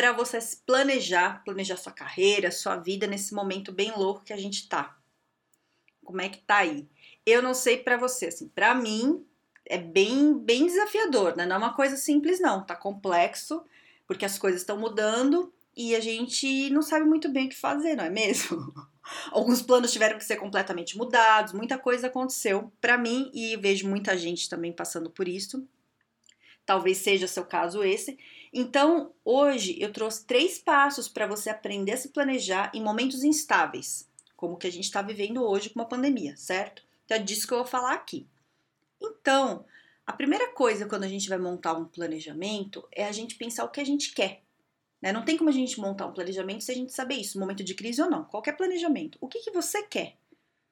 para 0.00 0.12
você 0.12 0.38
planejar, 0.64 1.44
planejar 1.44 1.76
sua 1.76 1.92
carreira, 1.92 2.50
sua 2.50 2.74
vida 2.74 3.06
nesse 3.06 3.34
momento 3.34 3.70
bem 3.70 3.92
louco 3.94 4.24
que 4.24 4.32
a 4.32 4.36
gente 4.38 4.66
tá. 4.66 4.96
Como 6.02 6.22
é 6.22 6.30
que 6.30 6.38
tá 6.38 6.56
aí? 6.56 6.88
Eu 7.26 7.42
não 7.42 7.52
sei 7.52 7.76
para 7.76 7.98
você, 7.98 8.28
assim, 8.28 8.48
para 8.48 8.74
mim 8.74 9.22
é 9.66 9.76
bem 9.76 10.38
bem 10.38 10.64
desafiador, 10.64 11.36
né? 11.36 11.44
Não 11.44 11.56
é 11.56 11.58
uma 11.58 11.74
coisa 11.74 11.98
simples 11.98 12.40
não, 12.40 12.64
tá 12.64 12.74
complexo, 12.74 13.62
porque 14.06 14.24
as 14.24 14.38
coisas 14.38 14.62
estão 14.62 14.78
mudando 14.78 15.52
e 15.76 15.94
a 15.94 16.00
gente 16.00 16.70
não 16.70 16.80
sabe 16.80 17.04
muito 17.04 17.28
bem 17.28 17.44
o 17.44 17.50
que 17.50 17.56
fazer, 17.56 17.94
não 17.94 18.04
é 18.04 18.10
mesmo? 18.10 18.72
Alguns 19.30 19.60
planos 19.60 19.92
tiveram 19.92 20.16
que 20.16 20.24
ser 20.24 20.36
completamente 20.36 20.96
mudados, 20.96 21.52
muita 21.52 21.76
coisa 21.76 22.06
aconteceu 22.06 22.72
para 22.80 22.96
mim 22.96 23.30
e 23.34 23.54
vejo 23.58 23.86
muita 23.86 24.16
gente 24.16 24.48
também 24.48 24.72
passando 24.72 25.10
por 25.10 25.28
isso. 25.28 25.62
Talvez 26.64 26.96
seja 26.96 27.26
seu 27.26 27.44
caso 27.44 27.84
esse. 27.84 28.18
Então, 28.52 29.12
hoje 29.24 29.76
eu 29.80 29.92
trouxe 29.92 30.26
três 30.26 30.58
passos 30.58 31.08
para 31.08 31.26
você 31.26 31.50
aprender 31.50 31.92
a 31.92 31.96
se 31.96 32.08
planejar 32.08 32.70
em 32.74 32.82
momentos 32.82 33.22
instáveis, 33.22 34.08
como 34.36 34.54
o 34.54 34.56
que 34.56 34.66
a 34.66 34.72
gente 34.72 34.84
está 34.84 35.00
vivendo 35.02 35.42
hoje 35.42 35.70
com 35.70 35.78
uma 35.78 35.88
pandemia, 35.88 36.36
certo? 36.36 36.82
Então 37.04 37.16
é 37.16 37.20
disso 37.20 37.46
que 37.46 37.54
eu 37.54 37.58
vou 37.58 37.66
falar 37.66 37.92
aqui. 37.92 38.26
Então, 39.00 39.64
a 40.04 40.12
primeira 40.12 40.52
coisa 40.52 40.86
quando 40.86 41.04
a 41.04 41.08
gente 41.08 41.28
vai 41.28 41.38
montar 41.38 41.74
um 41.74 41.84
planejamento 41.84 42.86
é 42.90 43.04
a 43.04 43.12
gente 43.12 43.36
pensar 43.36 43.64
o 43.64 43.70
que 43.70 43.80
a 43.80 43.84
gente 43.84 44.12
quer. 44.12 44.42
Né? 45.00 45.12
Não 45.12 45.24
tem 45.24 45.36
como 45.36 45.48
a 45.48 45.52
gente 45.52 45.80
montar 45.80 46.06
um 46.06 46.12
planejamento 46.12 46.64
se 46.64 46.72
a 46.72 46.74
gente 46.74 46.92
saber 46.92 47.14
isso, 47.14 47.38
momento 47.38 47.62
de 47.62 47.74
crise 47.74 48.02
ou 48.02 48.10
não. 48.10 48.24
Qualquer 48.24 48.56
planejamento. 48.56 49.16
O 49.20 49.28
que, 49.28 49.38
que 49.38 49.52
você 49.52 49.84
quer? 49.84 50.16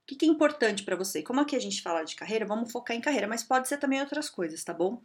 O 0.03 0.07
que, 0.09 0.17
que 0.17 0.27
é 0.27 0.29
importante 0.29 0.83
para 0.83 0.97
você? 0.97 1.23
Como 1.23 1.41
aqui 1.41 1.55
a 1.55 1.61
gente 1.61 1.81
fala 1.81 2.03
de 2.03 2.17
carreira, 2.17 2.45
vamos 2.45 2.73
focar 2.73 2.97
em 2.97 3.01
carreira, 3.01 3.29
mas 3.29 3.45
pode 3.45 3.69
ser 3.69 3.79
também 3.79 4.01
outras 4.01 4.29
coisas, 4.29 4.65
tá 4.65 4.75
bom? 4.75 5.01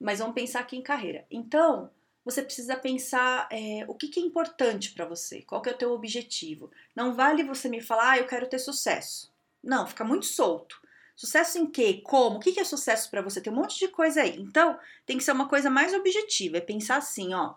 Mas 0.00 0.18
vamos 0.18 0.34
pensar 0.34 0.60
aqui 0.60 0.76
em 0.76 0.82
carreira. 0.82 1.26
Então, 1.30 1.90
você 2.26 2.42
precisa 2.42 2.76
pensar 2.76 3.48
é, 3.52 3.84
o 3.86 3.94
que, 3.94 4.08
que, 4.08 4.18
é 4.18 4.22
importante 4.22 4.90
para 4.90 5.06
você, 5.06 5.42
qual 5.42 5.62
que 5.62 5.68
é 5.68 5.72
o 5.72 5.78
teu 5.78 5.92
objetivo. 5.92 6.72
Não 6.92 7.14
vale 7.14 7.44
você 7.44 7.68
me 7.68 7.80
falar, 7.80 8.10
ah, 8.10 8.18
eu 8.18 8.26
quero 8.26 8.48
ter 8.48 8.58
sucesso. 8.58 9.32
Não, 9.62 9.86
fica 9.86 10.04
muito 10.04 10.26
solto. 10.26 10.82
Sucesso 11.14 11.56
em 11.56 11.66
quê? 11.66 12.02
Como? 12.04 12.36
O 12.36 12.40
que, 12.40 12.50
que 12.50 12.58
é 12.58 12.64
sucesso 12.64 13.08
para 13.12 13.22
você? 13.22 13.40
Tem 13.40 13.52
um 13.52 13.56
monte 13.56 13.78
de 13.78 13.86
coisa 13.86 14.22
aí. 14.22 14.40
Então, 14.40 14.76
tem 15.06 15.16
que 15.16 15.22
ser 15.22 15.30
uma 15.30 15.48
coisa 15.48 15.70
mais 15.70 15.94
objetiva. 15.94 16.56
É 16.56 16.60
pensar 16.60 16.96
assim, 16.96 17.32
ó. 17.32 17.54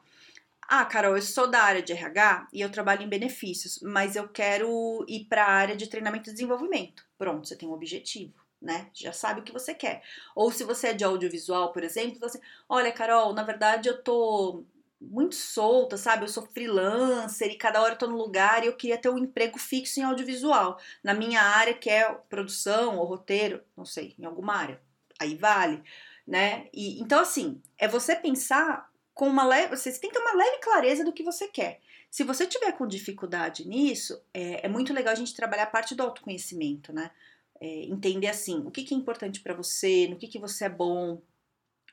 Ah, 0.61 0.86
Carol, 0.86 1.16
eu 1.16 1.22
sou 1.23 1.50
da 1.50 1.64
área 1.64 1.81
de 1.81 1.92
RH 1.92 2.50
e 2.54 2.61
eu 2.61 2.72
trabalho 2.72 3.02
em 3.02 3.09
benefícios, 3.09 3.80
mas 3.81 4.16
eu 4.16 4.30
quero 4.30 5.04
ir 5.08 5.26
para 5.26 5.45
a 5.45 5.52
área 5.52 5.76
de 5.76 5.88
treinamento 5.88 6.30
e 6.30 6.33
desenvolvimento. 6.33 7.04
Pronto, 7.17 7.48
você 7.48 7.56
tem 7.56 7.67
um 7.67 7.73
objetivo 7.73 8.39
né? 8.62 8.90
Já 8.94 9.14
sabe 9.14 9.42
o 9.42 9.44
que 9.44 9.52
você 9.52 9.74
quer. 9.74 10.04
Ou 10.36 10.52
se 10.52 10.64
você 10.64 10.90
é 10.90 10.94
de 10.94 11.04
audiovisual, 11.04 11.72
por 11.72 11.84
exemplo, 11.84 12.20
você, 12.20 12.40
olha, 12.68 12.92
Carol, 12.92 13.34
na 13.34 13.44
verdade 13.44 13.90
eu 13.90 14.02
tô 14.02 14.64
muito 15.02 15.36
solta, 15.36 15.96
sabe? 15.96 16.26
Eu 16.26 16.28
sou 16.28 16.46
freelancer 16.46 17.50
e 17.50 17.58
cada 17.58 17.82
hora 17.82 17.94
eu 17.94 17.98
tô 17.98 18.08
no 18.08 18.18
lugar 18.18 18.64
e 18.64 18.68
eu 18.68 18.76
queria 18.76 18.98
ter 18.98 19.10
um 19.10 19.18
emprego 19.18 19.58
fixo 19.58 20.00
em 20.00 20.04
audiovisual, 20.04 20.78
na 21.04 21.14
minha 21.14 21.42
área 21.42 21.73
que 21.73 21.89
é 21.89 22.11
produção 22.30 22.98
ou 22.98 23.06
roteiro, 23.06 23.64
não 23.78 23.86
sei, 23.86 24.14
em 24.20 24.26
alguma 24.26 24.56
área. 24.56 24.82
Aí 25.17 25.36
vale, 25.36 25.82
né? 26.28 26.67
E 26.73 27.02
então 27.02 27.22
assim, 27.22 27.62
é 27.78 27.88
você 27.88 28.16
pensar 28.16 28.89
com 29.14 29.28
uma 29.28 29.45
leve, 29.45 29.76
você 29.76 29.92
tem 29.92 30.10
que 30.10 30.17
ter 30.17 30.22
uma 30.22 30.36
leve 30.36 30.58
clareza 30.60 31.04
do 31.04 31.14
que 31.14 31.23
você 31.23 31.48
quer. 31.48 31.80
Se 32.10 32.23
você 32.23 32.48
tiver 32.48 32.72
com 32.72 32.88
dificuldade 32.88 33.67
nisso, 33.67 34.22
é, 34.33 34.66
é 34.66 34.70
muito 34.70 34.94
legal 34.94 35.14
a 35.14 35.16
gente 35.16 35.36
trabalhar 35.36 35.64
a 35.64 35.67
parte 35.67 35.94
do 35.94 36.04
autoconhecimento, 36.04 36.92
né? 36.92 37.12
É, 37.61 37.83
entender 37.83 38.27
assim, 38.27 38.59
o 38.59 38.71
que, 38.71 38.83
que 38.83 38.93
é 38.93 38.97
importante 38.97 39.42
para 39.42 39.53
você, 39.53 40.08
no 40.08 40.15
que, 40.15 40.27
que 40.27 40.39
você 40.39 40.65
é 40.65 40.70
bom, 40.70 41.21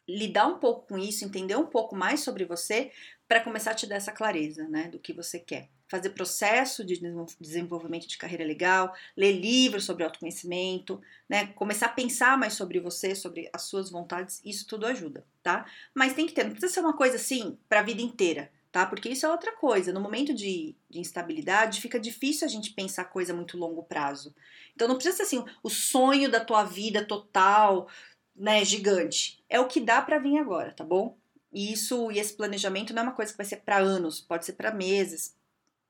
lidar 0.09 0.47
um 0.47 0.59
pouco 0.59 0.87
com 0.87 0.99
isso, 0.99 1.25
entender 1.25 1.57
um 1.57 1.67
pouco 1.67 1.97
mais 1.97 2.21
sobre 2.21 2.45
você 2.45 2.93
para 3.27 3.41
começar 3.41 3.73
a 3.73 3.75
te 3.75 3.87
dar 3.87 3.97
essa 3.97 4.13
clareza, 4.13 4.69
né, 4.69 4.89
do 4.89 4.99
que 4.99 5.13
você 5.13 5.39
quer. 5.39 5.69
Fazer 5.89 6.11
processo 6.11 6.85
de 6.85 7.01
desenvolvimento 7.41 8.09
de 8.09 8.19
carreira 8.19 8.45
legal, 8.45 8.95
ler 9.17 9.33
livros 9.33 9.85
sobre 9.85 10.05
autoconhecimento, 10.05 11.01
né, 11.29 11.49
começar 11.49 11.87
a 11.87 11.91
pensar 11.91 12.39
mais 12.39 12.55
sobre 12.55 12.79
você, 12.81 13.15
sobre 13.15 13.49
as 13.53 13.63
suas 13.63 13.91
vontades, 13.91 14.41
isso 14.45 14.67
tudo 14.67 14.87
ajuda, 14.87 15.25
tá? 15.43 15.67
Mas 15.95 16.15
tem 16.15 16.27
que 16.27 16.33
ter, 16.33 16.45
não 16.45 16.53
precisa 16.53 16.73
ser 16.73 16.81
uma 16.81 16.97
coisa 16.97 17.17
assim 17.17 17.59
para 17.69 17.81
a 17.81 17.85
vida 17.85 18.03
inteira 18.03 18.51
tá? 18.77 18.85
Porque 18.85 19.09
isso 19.09 19.25
é 19.25 19.31
outra 19.31 19.53
coisa. 19.53 19.91
No 19.91 20.03
momento 20.03 20.35
de, 20.35 20.77
de, 20.91 21.01
instabilidade, 21.01 21.81
fica 21.81 21.99
difícil 21.99 22.47
a 22.47 22.51
gente 22.51 22.75
pensar 22.75 23.07
coisa 23.07 23.33
muito 23.33 23.57
longo 23.57 23.83
prazo. 23.83 24.35
Então 24.75 24.87
não 24.87 24.97
precisa 24.97 25.17
ser 25.17 25.23
assim, 25.23 25.43
o 25.63 25.71
sonho 25.71 26.31
da 26.31 26.45
tua 26.45 26.63
vida 26.63 27.03
total, 27.03 27.89
né, 28.37 28.63
gigante. 28.67 29.43
É 29.49 29.59
o 29.59 29.67
que 29.67 29.81
dá 29.81 30.03
para 30.03 30.19
vir 30.19 30.37
agora, 30.37 30.73
tá 30.73 30.85
bom? 30.85 31.17
E 31.51 31.73
isso 31.73 32.13
e 32.13 32.19
esse 32.19 32.35
planejamento 32.35 32.93
não 32.93 33.01
é 33.01 33.07
uma 33.07 33.15
coisa 33.15 33.33
que 33.33 33.39
vai 33.39 33.47
ser 33.47 33.63
para 33.63 33.79
anos, 33.79 34.21
pode 34.21 34.45
ser 34.45 34.53
para 34.53 34.71
meses. 34.71 35.35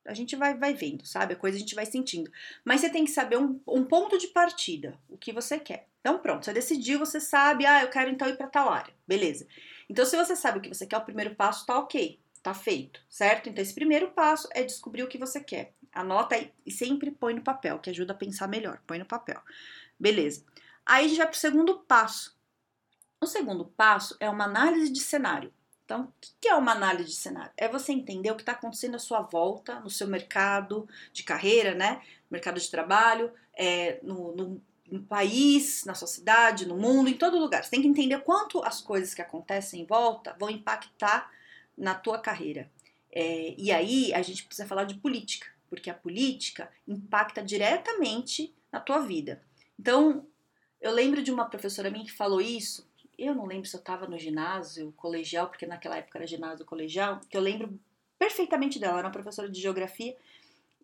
A 0.05 0.15
gente 0.15 0.37
vai, 0.37 0.57
vai 0.57 0.73
vendo, 0.73 1.05
sabe? 1.05 1.33
A 1.33 1.37
coisa 1.37 1.57
a 1.57 1.61
gente 1.61 1.75
vai 1.75 1.87
sentindo. 1.87 2.31
Mas 2.65 2.83
você 2.83 2.89
tem 2.89 3.05
que 3.05 3.11
saber 3.11 3.37
um, 3.37 3.59
um 3.67 3.85
ponto 3.85 4.17
de 4.17 4.29
partida, 4.29 4.97
o 5.09 5.19
que 5.19 5.33
você 5.33 5.59
quer. 5.59 5.89
Então, 6.01 6.21
pronto, 6.21 6.45
você 6.45 6.53
decidiu, 6.53 7.01
você 7.01 7.19
sabe, 7.19 7.67
ah, 7.67 7.83
eu 7.83 7.91
quero 7.91 8.11
então 8.11 8.29
ir 8.29 8.37
para 8.37 8.47
tal 8.47 8.69
área. 8.69 8.95
Beleza. 9.09 9.45
Então, 9.91 10.07
se 10.07 10.17
você 10.17 10.37
sabe 10.37 10.59
o 10.59 10.63
que 10.63 10.69
você 10.69 10.87
quer, 10.87 10.99
o 10.99 11.05
primeiro 11.05 11.35
passo 11.35 11.67
tá 11.67 11.77
ok 11.77 12.25
tá 12.47 12.55
feito, 12.55 13.01
certo? 13.09 13.49
Então, 13.49 13.61
esse 13.61 13.75
primeiro 13.75 14.13
passo 14.13 14.49
é 14.53 14.63
descobrir 14.63 15.03
o 15.03 15.09
que 15.09 15.19
você 15.19 15.41
quer. 15.41 15.75
Anota 15.93 16.37
e 16.65 16.71
sempre 16.71 17.11
põe 17.11 17.35
no 17.35 17.43
papel, 17.43 17.81
que 17.81 17.91
ajuda 17.91 18.13
a 18.13 18.17
pensar 18.17 18.47
melhor. 18.47 18.81
Põe 18.87 18.99
no 19.01 19.05
papel. 19.05 19.41
Beleza. 19.99 20.45
Aí 20.85 21.07
a 21.07 21.09
gente 21.09 21.19
vai 21.19 21.27
pro 21.27 21.37
segundo 21.37 21.81
passo. 21.81 22.37
O 23.21 23.27
segundo 23.27 23.65
passo 23.65 24.17
é 24.21 24.31
uma 24.31 24.45
análise 24.45 24.93
de 24.93 25.01
cenário. 25.01 25.53
Então, 25.85 26.03
o 26.03 26.13
que 26.41 26.47
é 26.47 26.55
uma 26.55 26.71
análise 26.71 27.09
de 27.11 27.17
cenário? 27.17 27.51
É 27.57 27.67
você 27.67 27.93
entender 27.93 28.31
o 28.31 28.37
que 28.37 28.43
está 28.43 28.53
acontecendo 28.53 28.95
à 28.95 29.01
sua 29.01 29.23
volta, 29.23 29.81
no 29.81 29.91
seu 29.91 30.07
mercado 30.07 30.89
de 31.13 31.25
carreira, 31.25 31.75
né? 31.75 32.01
Mercado 32.31 32.61
de 32.61 32.71
trabalho, 32.71 33.33
é, 33.55 33.99
no, 34.05 34.37
no, 34.37 34.63
no 34.89 35.03
país, 35.03 35.85
na 35.85 35.95
sua 35.95 36.07
cidade, 36.07 36.65
no 36.65 36.77
mundo, 36.77 37.09
em 37.11 37.19
todo 37.19 37.41
lugar. 37.41 37.65
Você 37.65 37.71
tem 37.71 37.83
que 37.83 37.89
entender 37.89 38.21
quanto 38.21 38.63
as 38.63 38.81
coisas 38.81 39.15
que 39.15 39.23
acontecem 39.23 39.81
em 39.81 39.85
volta 39.87 40.37
vão 40.39 40.49
impactar 40.49 41.35
na 41.77 41.95
tua 41.95 42.19
carreira. 42.19 42.71
É, 43.13 43.55
e 43.57 43.73
aí 43.73 44.13
a 44.13 44.23
gente 44.23 44.45
precisa 44.45 44.69
falar 44.69 44.85
de 44.85 44.95
política, 44.95 45.47
porque 45.69 45.91
a 45.91 45.95
política 45.95 46.71
impacta 46.87 47.43
diretamente 47.43 48.55
na 48.71 48.81
tua 48.81 49.01
vida. 49.01 49.43
Então, 49.79 50.27
eu 50.81 50.93
lembro 50.93 51.23
de 51.23 51.31
uma 51.31 51.47
professora 51.47 51.91
minha 51.91 52.05
que 52.05 52.13
falou 52.13 52.41
isso. 52.41 52.87
Eu 53.19 53.35
não 53.35 53.47
lembro 53.47 53.67
se 53.67 53.75
eu 53.75 53.81
estava 53.81 54.07
no 54.07 54.19
ginásio 54.19 54.93
colegial, 54.97 55.49
porque 55.49 55.67
naquela 55.67 55.97
época 55.97 56.19
era 56.19 56.27
ginásio 56.27 56.65
colegial, 56.65 57.21
que 57.29 57.37
eu 57.37 57.41
lembro 57.41 57.79
perfeitamente 58.19 58.79
dela, 58.79 58.99
era 58.99 59.07
uma 59.07 59.13
professora 59.13 59.49
de 59.49 59.61
geografia, 59.61 60.17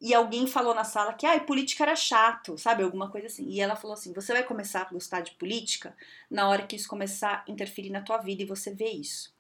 e 0.01 0.13
alguém 0.13 0.49
falou 0.49 0.75
na 0.75 0.83
sala 0.83 1.13
que 1.15 1.25
ah, 1.25 1.39
política 1.39 1.85
era 1.85 1.95
chato, 1.95 2.59
sabe? 2.59 2.83
Alguma 2.83 3.09
coisa 3.09 3.29
assim. 3.29 3.49
E 3.49 3.61
ela 3.61 3.77
falou 3.77 3.95
assim: 3.95 4.13
você 4.13 4.33
vai 4.33 4.43
começar 4.43 4.83
a 4.83 4.93
gostar 4.93 5.21
de 5.21 5.31
política 5.33 5.97
na 6.29 6.49
hora 6.49 6.67
que 6.67 6.75
isso 6.75 6.89
começar 6.89 7.45
a 7.47 7.51
interferir 7.51 7.91
na 7.91 8.03
tua 8.03 8.19
vida 8.19 8.43
e 8.43 8.47
você 8.47 8.75
vê 8.75 8.91
isso. 8.91 9.32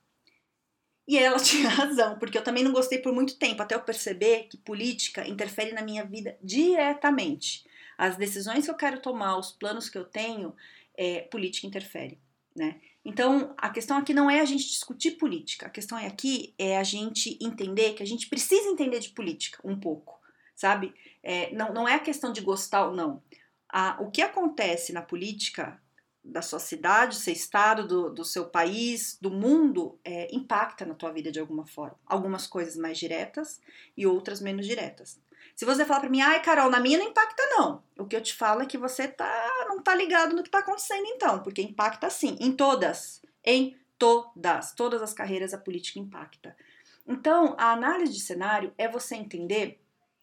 E 1.06 1.18
ela 1.18 1.38
tinha 1.42 1.68
razão, 1.68 2.18
porque 2.18 2.38
eu 2.38 2.44
também 2.44 2.64
não 2.64 2.72
gostei 2.72 2.98
por 2.98 3.12
muito 3.12 3.36
tempo, 3.36 3.62
até 3.62 3.74
eu 3.74 3.80
perceber 3.80 4.48
que 4.48 4.56
política 4.56 5.26
interfere 5.28 5.72
na 5.72 5.82
minha 5.82 6.04
vida 6.04 6.36
diretamente. 6.42 7.64
As 7.96 8.16
decisões 8.16 8.64
que 8.64 8.70
eu 8.70 8.76
quero 8.76 9.00
tomar, 9.00 9.38
os 9.38 9.52
planos 9.52 9.88
que 9.88 9.98
eu 9.98 10.04
tenho, 10.04 10.54
é, 10.96 11.20
política 11.22 11.66
interfere, 11.66 12.18
né? 12.54 12.80
Então, 13.04 13.52
a 13.58 13.68
questão 13.68 13.96
aqui 13.96 14.14
não 14.14 14.30
é 14.30 14.40
a 14.40 14.44
gente 14.44 14.64
discutir 14.64 15.12
política, 15.12 15.66
a 15.66 15.70
questão 15.70 15.98
é 15.98 16.06
aqui 16.06 16.54
é 16.56 16.78
a 16.78 16.84
gente 16.84 17.36
entender 17.40 17.94
que 17.94 18.02
a 18.02 18.06
gente 18.06 18.28
precisa 18.28 18.68
entender 18.68 19.00
de 19.00 19.10
política 19.10 19.58
um 19.64 19.78
pouco, 19.78 20.20
sabe? 20.54 20.94
É, 21.22 21.52
não, 21.52 21.74
não 21.74 21.88
é 21.88 21.94
a 21.94 22.00
questão 22.00 22.32
de 22.32 22.40
gostar 22.40 22.86
ou 22.86 22.94
não. 22.94 23.20
A, 23.68 23.96
o 24.00 24.10
que 24.10 24.22
acontece 24.22 24.92
na 24.92 25.02
política 25.02 25.80
da 26.24 26.40
sua 26.40 26.60
cidade, 26.60 27.16
do 27.16 27.22
seu 27.22 27.32
estado, 27.32 27.86
do, 27.86 28.10
do 28.10 28.24
seu 28.24 28.46
país, 28.46 29.18
do 29.20 29.30
mundo, 29.30 29.98
é, 30.04 30.28
impacta 30.34 30.84
na 30.84 30.94
tua 30.94 31.12
vida 31.12 31.32
de 31.32 31.40
alguma 31.40 31.66
forma. 31.66 31.98
Algumas 32.06 32.46
coisas 32.46 32.76
mais 32.76 32.98
diretas 32.98 33.60
e 33.96 34.06
outras 34.06 34.40
menos 34.40 34.66
diretas. 34.66 35.20
Se 35.54 35.64
você 35.64 35.84
falar 35.84 36.00
para 36.00 36.10
mim, 36.10 36.20
ai 36.20 36.40
Carol, 36.40 36.70
na 36.70 36.80
minha 36.80 36.98
não 36.98 37.08
impacta 37.08 37.42
não. 37.50 37.82
O 37.98 38.06
que 38.06 38.16
eu 38.16 38.22
te 38.22 38.34
falo 38.34 38.62
é 38.62 38.66
que 38.66 38.78
você 38.78 39.08
tá, 39.08 39.66
não 39.68 39.82
tá 39.82 39.94
ligado 39.94 40.34
no 40.34 40.42
que 40.42 40.50
tá 40.50 40.58
acontecendo 40.58 41.04
então, 41.06 41.42
porque 41.42 41.60
impacta 41.60 42.08
sim, 42.08 42.36
em 42.40 42.52
todas, 42.52 43.20
em 43.44 43.76
todas, 43.98 44.72
todas 44.72 45.02
as 45.02 45.12
carreiras 45.12 45.52
a 45.52 45.58
política 45.58 45.98
impacta. 45.98 46.56
Então, 47.06 47.54
a 47.58 47.72
análise 47.72 48.12
de 48.12 48.20
cenário 48.20 48.72
é 48.78 48.88
você 48.88 49.16
entender 49.16 49.80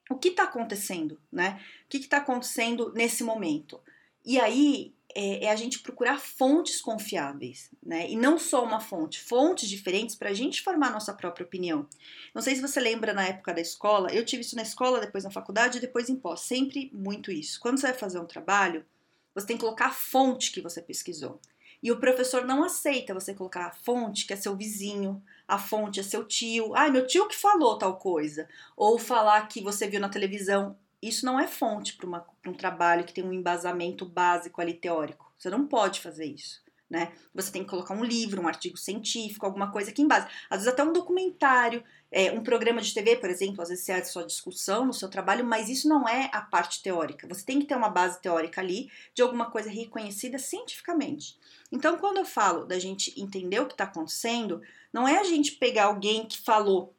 o 0.09 0.17
que 0.17 0.29
está 0.29 0.43
acontecendo, 0.43 1.19
né? 1.31 1.61
O 1.85 1.89
que 1.89 1.97
está 1.97 2.17
acontecendo 2.17 2.91
nesse 2.93 3.23
momento. 3.23 3.79
E 4.25 4.39
aí 4.39 4.95
é, 5.15 5.45
é, 5.45 5.51
a 5.51 5.55
gente 5.55 5.79
procurar 5.79 6.19
fontes 6.19 6.79
confiáveis, 6.81 7.69
né? 7.83 8.09
E 8.09 8.15
não 8.15 8.37
só 8.37 8.63
uma 8.63 8.79
fonte, 8.79 9.19
fontes 9.21 9.67
diferentes 9.67 10.15
para 10.15 10.29
a 10.29 10.33
gente 10.33 10.61
formar 10.61 10.91
nossa 10.91 11.13
própria 11.13 11.45
opinião. 11.45 11.87
Não 12.33 12.41
sei 12.41 12.55
se 12.55 12.61
você 12.61 12.79
lembra 12.79 13.13
na 13.13 13.25
época 13.25 13.53
da 13.53 13.61
escola, 13.61 14.13
eu 14.13 14.23
tive 14.23 14.41
isso 14.41 14.55
na 14.55 14.61
escola, 14.61 14.99
depois 14.99 15.23
na 15.23 15.31
faculdade 15.31 15.77
e 15.77 15.81
depois 15.81 16.09
em 16.09 16.15
pós, 16.15 16.41
sempre 16.41 16.91
muito 16.93 17.31
isso. 17.31 17.59
Quando 17.59 17.79
você 17.79 17.87
vai 17.87 17.95
fazer 17.95 18.19
um 18.19 18.25
trabalho, 18.25 18.85
você 19.33 19.47
tem 19.47 19.57
que 19.57 19.63
colocar 19.63 19.87
a 19.87 19.93
fonte 19.93 20.51
que 20.51 20.61
você 20.61 20.81
pesquisou. 20.81 21.39
E 21.81 21.91
o 21.91 21.99
professor 21.99 22.45
não 22.45 22.63
aceita 22.63 23.13
você 23.13 23.33
colocar 23.33 23.67
a 23.67 23.71
fonte, 23.71 24.27
que 24.27 24.33
é 24.33 24.35
seu 24.35 24.55
vizinho, 24.55 25.23
a 25.47 25.57
fonte 25.57 25.99
é 25.99 26.03
seu 26.03 26.25
tio. 26.25 26.75
Ai, 26.75 26.91
meu 26.91 27.07
tio 27.07 27.27
que 27.27 27.35
falou 27.35 27.77
tal 27.77 27.97
coisa. 27.97 28.47
Ou 28.75 28.99
falar 28.99 29.47
que 29.47 29.61
você 29.61 29.87
viu 29.87 29.99
na 29.99 30.09
televisão. 30.09 30.77
Isso 31.01 31.25
não 31.25 31.39
é 31.39 31.47
fonte 31.47 31.95
para 31.95 32.25
um 32.47 32.53
trabalho 32.53 33.05
que 33.05 33.13
tem 33.13 33.23
um 33.23 33.33
embasamento 33.33 34.05
básico 34.05 34.59
ali 34.59 34.73
teórico. 34.73 35.31
Você 35.37 35.49
não 35.49 35.65
pode 35.65 36.01
fazer 36.01 36.25
isso. 36.25 36.61
Né? 36.89 37.13
Você 37.35 37.51
tem 37.51 37.63
que 37.63 37.69
colocar 37.69 37.93
um 37.93 38.03
livro, 38.03 38.41
um 38.41 38.47
artigo 38.47 38.75
científico, 38.75 39.45
alguma 39.45 39.71
coisa 39.71 39.91
que 39.91 40.01
embase. 40.01 40.27
Às 40.49 40.59
vezes 40.59 40.73
até 40.73 40.83
um 40.83 40.91
documentário, 40.91 41.83
é, 42.11 42.31
um 42.31 42.41
programa 42.41 42.81
de 42.81 42.91
TV, 42.91 43.17
por 43.17 43.29
exemplo, 43.29 43.61
às 43.61 43.69
vezes 43.69 43.87
é 43.87 44.03
sua 44.03 44.25
discussão 44.25 44.85
no 44.85 44.93
seu 44.93 45.07
trabalho, 45.07 45.45
mas 45.45 45.69
isso 45.69 45.87
não 45.87 46.09
é 46.09 46.31
a 46.33 46.41
parte 46.41 46.81
teórica. 46.81 47.27
Você 47.27 47.45
tem 47.45 47.59
que 47.59 47.67
ter 47.67 47.75
uma 47.75 47.89
base 47.89 48.19
teórica 48.19 48.59
ali 48.59 48.89
de 49.13 49.21
alguma 49.21 49.51
coisa 49.51 49.69
reconhecida 49.69 50.39
cientificamente. 50.39 51.37
Então, 51.71 51.97
quando 51.97 52.17
eu 52.17 52.25
falo 52.25 52.65
da 52.65 52.79
gente 52.79 53.13
entender 53.21 53.59
o 53.59 53.67
que 53.67 53.73
está 53.73 53.83
acontecendo, 53.83 54.59
não 54.91 55.07
é 55.07 55.19
a 55.19 55.23
gente 55.23 55.51
pegar 55.53 55.85
alguém 55.85 56.25
que 56.25 56.41
falou, 56.41 56.95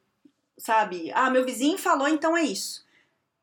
sabe? 0.57 1.11
Ah, 1.13 1.29
meu 1.29 1.45
vizinho 1.45 1.77
falou, 1.77 2.07
então 2.07 2.37
é 2.37 2.43
isso. 2.43 2.85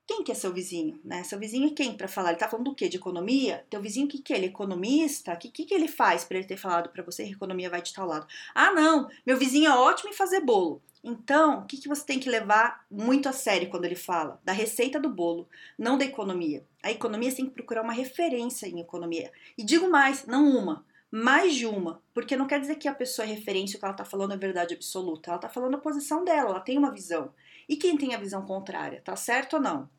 Quem 0.08 0.24
que 0.24 0.32
é 0.32 0.34
seu 0.34 0.50
vizinho, 0.50 0.98
né? 1.04 1.22
Seu 1.22 1.38
vizinho 1.38 1.68
é 1.68 1.74
quem 1.74 1.94
para 1.94 2.08
falar? 2.08 2.30
Ele 2.30 2.38
tá 2.38 2.48
falando 2.48 2.70
do 2.70 2.74
quê? 2.74 2.88
De 2.88 2.96
economia? 2.96 3.66
Teu 3.68 3.78
vizinho 3.78 4.08
que 4.08 4.18
que 4.22 4.32
é? 4.32 4.36
Ele 4.36 4.46
é 4.46 4.48
economista? 4.48 5.36
Que, 5.36 5.50
que 5.50 5.66
que 5.66 5.74
ele 5.74 5.86
faz 5.86 6.24
para 6.24 6.38
ele 6.38 6.46
ter 6.46 6.56
falado 6.56 6.88
para 6.88 7.02
você 7.02 7.24
que 7.24 7.32
economia 7.32 7.68
vai 7.68 7.82
de 7.82 7.92
tal 7.92 8.06
lado? 8.06 8.26
Ah, 8.54 8.72
não, 8.72 9.10
meu 9.26 9.36
vizinho 9.36 9.70
é 9.70 9.76
ótimo 9.76 10.08
em 10.08 10.14
fazer 10.14 10.40
bolo. 10.40 10.80
Então, 11.04 11.58
o 11.60 11.66
que, 11.66 11.76
que 11.76 11.88
você 11.88 12.06
tem 12.06 12.18
que 12.18 12.30
levar 12.30 12.86
muito 12.90 13.28
a 13.28 13.34
sério 13.34 13.68
quando 13.68 13.84
ele 13.84 13.94
fala? 13.94 14.40
Da 14.42 14.52
receita 14.52 14.98
do 14.98 15.10
bolo, 15.10 15.46
não 15.78 15.98
da 15.98 16.06
economia. 16.06 16.64
A 16.82 16.90
economia 16.90 17.30
você 17.30 17.36
tem 17.36 17.46
que 17.46 17.52
procurar 17.52 17.82
uma 17.82 17.92
referência 17.92 18.66
em 18.66 18.80
economia. 18.80 19.30
E 19.58 19.62
digo 19.62 19.90
mais, 19.90 20.24
não 20.24 20.48
uma, 20.56 20.86
mais 21.10 21.54
de 21.54 21.66
uma, 21.66 22.00
porque 22.14 22.34
não 22.34 22.46
quer 22.46 22.60
dizer 22.60 22.76
que 22.76 22.88
a 22.88 22.94
pessoa 22.94 23.26
é 23.26 23.30
referência, 23.30 23.76
o 23.76 23.78
que 23.78 23.84
ela 23.84 23.92
está 23.92 24.06
falando 24.06 24.32
é 24.32 24.38
verdade 24.38 24.72
absoluta. 24.72 25.28
Ela 25.28 25.36
está 25.36 25.50
falando 25.50 25.74
a 25.74 25.78
posição 25.78 26.24
dela, 26.24 26.48
ela 26.48 26.60
tem 26.60 26.78
uma 26.78 26.90
visão. 26.90 27.30
E 27.68 27.76
quem 27.76 27.98
tem 27.98 28.14
a 28.14 28.18
visão 28.18 28.46
contrária, 28.46 29.02
tá 29.04 29.14
certo 29.14 29.56
ou 29.56 29.62
não? 29.62 29.97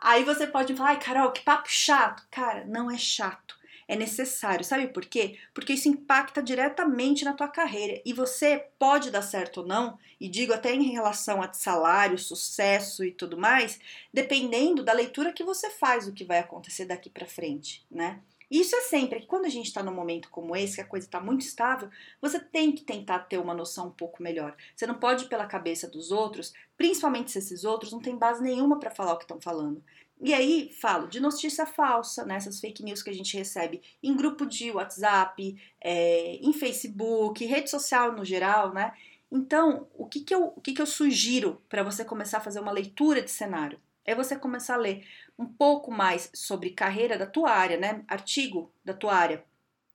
Aí 0.00 0.24
você 0.24 0.46
pode 0.46 0.74
falar, 0.74 0.90
ai 0.90 1.00
Carol, 1.00 1.32
que 1.32 1.42
papo 1.42 1.68
chato. 1.68 2.26
Cara, 2.30 2.64
não 2.64 2.90
é 2.90 2.96
chato. 2.96 3.58
É 3.86 3.96
necessário. 3.96 4.64
Sabe 4.64 4.86
por 4.88 5.04
quê? 5.04 5.36
Porque 5.52 5.72
isso 5.72 5.88
impacta 5.88 6.42
diretamente 6.42 7.24
na 7.24 7.32
tua 7.34 7.48
carreira. 7.48 8.00
E 8.04 8.12
você 8.12 8.66
pode 8.78 9.10
dar 9.10 9.22
certo 9.22 9.62
ou 9.62 9.66
não, 9.66 9.98
e 10.20 10.28
digo 10.28 10.52
até 10.52 10.72
em 10.72 10.92
relação 10.92 11.42
a 11.42 11.52
salário, 11.52 12.16
sucesso 12.16 13.04
e 13.04 13.10
tudo 13.10 13.36
mais, 13.36 13.80
dependendo 14.12 14.84
da 14.84 14.92
leitura 14.92 15.32
que 15.32 15.42
você 15.42 15.70
faz, 15.70 16.06
o 16.06 16.12
que 16.12 16.24
vai 16.24 16.38
acontecer 16.38 16.84
daqui 16.84 17.10
para 17.10 17.26
frente, 17.26 17.84
né? 17.90 18.20
Isso 18.50 18.74
é 18.74 18.80
sempre 18.80 19.20
que 19.20 19.26
quando 19.26 19.44
a 19.44 19.50
gente 19.50 19.66
está 19.66 19.82
num 19.82 19.94
momento 19.94 20.28
como 20.28 20.56
esse, 20.56 20.74
que 20.74 20.80
a 20.80 20.86
coisa 20.86 21.06
está 21.06 21.20
muito 21.20 21.42
estável, 21.42 21.88
você 22.20 22.40
tem 22.40 22.72
que 22.72 22.82
tentar 22.82 23.20
ter 23.20 23.38
uma 23.38 23.54
noção 23.54 23.86
um 23.86 23.92
pouco 23.92 24.22
melhor. 24.22 24.56
Você 24.74 24.86
não 24.86 24.96
pode 24.96 25.24
ir 25.24 25.28
pela 25.28 25.46
cabeça 25.46 25.88
dos 25.88 26.10
outros, 26.10 26.52
principalmente 26.76 27.30
se 27.30 27.38
esses 27.38 27.64
outros 27.64 27.92
não 27.92 28.00
têm 28.00 28.16
base 28.16 28.42
nenhuma 28.42 28.80
para 28.80 28.90
falar 28.90 29.12
o 29.12 29.18
que 29.18 29.24
estão 29.24 29.40
falando. 29.40 29.82
E 30.20 30.34
aí 30.34 30.70
falo 30.80 31.06
de 31.06 31.20
notícia 31.20 31.64
falsa, 31.64 32.24
né, 32.26 32.34
essas 32.34 32.60
fake 32.60 32.82
news 32.82 33.02
que 33.02 33.08
a 33.08 33.14
gente 33.14 33.36
recebe 33.36 33.80
em 34.02 34.16
grupo 34.16 34.44
de 34.44 34.70
WhatsApp, 34.70 35.56
é, 35.80 36.34
em 36.36 36.52
Facebook, 36.52 37.44
rede 37.44 37.70
social 37.70 38.12
no 38.12 38.24
geral, 38.24 38.74
né? 38.74 38.92
Então, 39.32 39.86
o 39.94 40.06
que, 40.06 40.20
que, 40.20 40.34
eu, 40.34 40.52
o 40.56 40.60
que, 40.60 40.74
que 40.74 40.82
eu 40.82 40.86
sugiro 40.86 41.62
para 41.68 41.84
você 41.84 42.04
começar 42.04 42.38
a 42.38 42.40
fazer 42.40 42.58
uma 42.60 42.72
leitura 42.72 43.22
de 43.22 43.30
cenário? 43.30 43.80
É 44.10 44.14
você 44.14 44.34
começar 44.34 44.74
a 44.74 44.78
ler 44.78 45.06
um 45.38 45.46
pouco 45.46 45.88
mais 45.92 46.32
sobre 46.34 46.70
carreira 46.70 47.16
da 47.16 47.26
tua 47.26 47.52
área, 47.52 47.76
né? 47.76 48.04
Artigo 48.08 48.72
da 48.84 48.92
tua 48.92 49.14
área. 49.14 49.44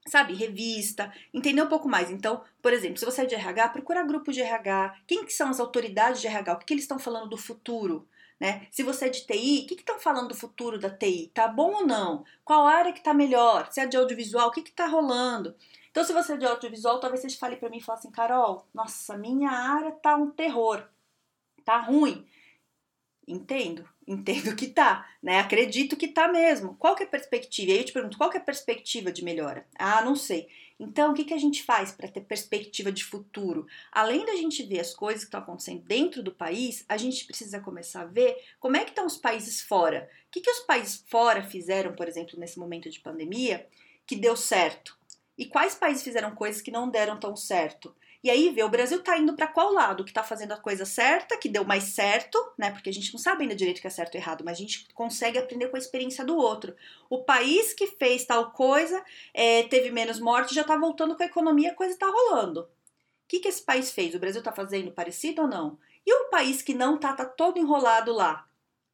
Sabe, 0.08 0.34
revista, 0.34 1.12
entender 1.34 1.62
um 1.62 1.68
pouco 1.68 1.90
mais. 1.90 2.10
Então, 2.10 2.42
por 2.62 2.72
exemplo, 2.72 2.98
se 2.98 3.04
você 3.04 3.24
é 3.24 3.26
de 3.26 3.36
RH, 3.36 3.70
procura 3.70 4.06
grupo 4.06 4.32
de 4.32 4.40
RH. 4.40 5.02
Quem 5.06 5.26
que 5.26 5.34
são 5.34 5.50
as 5.50 5.60
autoridades 5.60 6.22
de 6.22 6.28
RH? 6.28 6.54
O 6.54 6.60
que, 6.60 6.66
que 6.66 6.74
eles 6.74 6.86
estão 6.86 6.98
falando 6.98 7.28
do 7.28 7.36
futuro? 7.36 8.08
Né? 8.40 8.68
Se 8.72 8.84
você 8.84 9.08
é 9.08 9.10
de 9.10 9.26
TI, 9.26 9.64
o 9.66 9.68
que 9.68 9.74
estão 9.74 10.00
falando 10.00 10.30
do 10.30 10.36
futuro 10.36 10.80
da 10.80 10.90
TI? 10.90 11.30
Tá 11.34 11.50
bom 11.50 11.74
ou 11.74 11.86
não? 11.86 12.24
Qual 12.46 12.66
área 12.66 12.94
que 12.94 13.04
tá 13.04 13.14
melhor? 13.14 13.68
Se 13.70 13.82
é 13.82 13.86
de 13.86 13.98
audiovisual, 13.98 14.48
o 14.48 14.52
que 14.52 14.62
está 14.62 14.88
rolando? 14.88 15.54
Então, 15.92 16.06
se 16.06 16.14
você 16.14 16.36
é 16.36 16.38
de 16.38 16.46
audiovisual, 16.46 17.02
talvez 17.02 17.22
você 17.22 17.30
fale 17.32 17.58
para 17.58 17.70
mim 17.70 17.80
e 17.80 17.84
fale 17.84 18.00
assim, 18.00 18.12
Carol, 18.12 18.66
nossa, 18.74 19.18
minha 19.18 19.50
área 19.52 19.92
tá 19.92 20.16
um 20.16 20.32
terror, 20.32 20.88
tá 21.66 21.80
ruim. 21.80 22.26
Entendo, 23.28 23.90
entendo 24.08 24.56
que 24.56 24.68
tá, 24.68 25.10
né? 25.22 25.40
Acredito 25.40 25.98
que 25.98 26.08
tá 26.08 26.28
mesmo. 26.28 26.76
Qual 26.76 26.96
que 26.96 27.04
é 27.04 27.06
a 27.06 27.10
perspectiva? 27.10 27.72
E 27.72 27.74
aí 27.74 27.80
eu 27.80 27.86
te 27.86 27.94
pergunto, 27.94 28.18
qual 28.18 28.30
que 28.30 28.38
é 28.38 28.40
a 28.40 28.44
perspectiva 28.44 29.12
de 29.12 29.24
melhora? 29.24 29.66
Ah, 29.78 30.04
não 30.04 30.16
sei. 30.16 30.48
Então, 30.80 31.12
o 31.12 31.14
que, 31.14 31.24
que 31.24 31.34
a 31.34 31.38
gente 31.38 31.64
faz 31.64 31.92
para 31.92 32.08
ter 32.08 32.22
perspectiva 32.22 32.92
de 32.92 33.04
futuro? 33.04 33.66
Além 33.92 34.26
da 34.26 34.36
gente 34.36 34.62
ver 34.64 34.82
as 34.82 34.94
coisas 34.94 35.22
que 35.22 35.28
estão 35.28 35.40
acontecendo 35.40 35.82
dentro 35.84 36.22
do 36.22 36.34
país, 36.34 36.84
a 36.90 36.98
gente 36.98 37.26
precisa 37.26 37.62
começar 37.62 38.02
a 38.02 38.06
ver 38.06 38.36
como 38.60 38.76
é 38.76 38.84
que 38.84 38.90
estão 38.90 39.06
os 39.06 39.18
países 39.18 39.62
fora. 39.62 40.10
O 40.28 40.32
que, 40.32 40.42
que 40.42 40.52
os 40.52 40.60
países 40.60 41.04
fora 41.08 41.44
fizeram, 41.44 41.96
por 41.96 42.08
exemplo, 42.08 42.38
nesse 42.38 42.60
momento 42.60 42.90
de 42.90 43.00
pandemia, 43.00 43.66
que 44.06 44.18
deu 44.18 44.36
certo? 44.36 44.98
E 45.38 45.46
quais 45.46 45.76
países 45.76 46.04
fizeram 46.04 46.36
coisas 46.36 46.62
que 46.62 46.72
não 46.72 46.90
deram 46.90 47.18
tão 47.18 47.36
certo? 47.36 47.96
E 48.26 48.30
aí 48.32 48.50
vê, 48.50 48.64
o 48.64 48.70
Brasil 48.70 49.04
tá 49.04 49.16
indo 49.20 49.36
para 49.36 49.46
qual 49.46 49.72
lado? 49.72 50.04
Que 50.04 50.12
tá 50.12 50.24
fazendo 50.24 50.52
a 50.52 50.58
coisa 50.58 50.84
certa, 50.84 51.38
que 51.38 51.48
deu 51.48 51.64
mais 51.64 51.84
certo, 51.84 52.44
né? 52.58 52.72
Porque 52.72 52.90
a 52.90 52.92
gente 52.92 53.14
não 53.14 53.20
sabe 53.20 53.44
ainda 53.44 53.54
direito 53.54 53.80
que 53.80 53.86
é 53.86 53.90
certo 53.92 54.16
ou 54.16 54.20
errado, 54.20 54.44
mas 54.44 54.58
a 54.58 54.62
gente 54.62 54.92
consegue 54.96 55.38
aprender 55.38 55.68
com 55.68 55.76
a 55.76 55.80
experiência 55.80 56.26
do 56.26 56.36
outro. 56.36 56.76
O 57.08 57.24
país 57.24 57.72
que 57.72 57.86
fez 57.86 58.26
tal 58.26 58.50
coisa 58.50 59.00
é, 59.32 59.62
teve 59.68 59.92
menos 59.92 60.20
mortes, 60.20 60.56
já 60.56 60.64
tá 60.64 60.76
voltando 60.76 61.16
com 61.16 61.22
a 61.22 61.28
economia, 61.28 61.70
a 61.70 61.76
coisa 61.76 61.96
tá 62.00 62.08
rolando. 62.08 62.62
O 62.62 62.68
que, 63.28 63.42
que 63.42 63.48
esse 63.48 63.62
país 63.62 63.92
fez? 63.92 64.16
O 64.16 64.20
Brasil 64.20 64.42
tá 64.42 64.52
fazendo 64.52 64.90
parecido 64.92 65.44
ou 65.44 65.48
não? 65.48 65.78
E 66.04 66.12
o 66.12 66.30
país 66.32 66.64
que 66.64 66.74
não 66.74 66.98
tá, 66.98 67.14
tá 67.14 67.26
todo 67.26 67.60
enrolado 67.60 68.12
lá? 68.12 68.48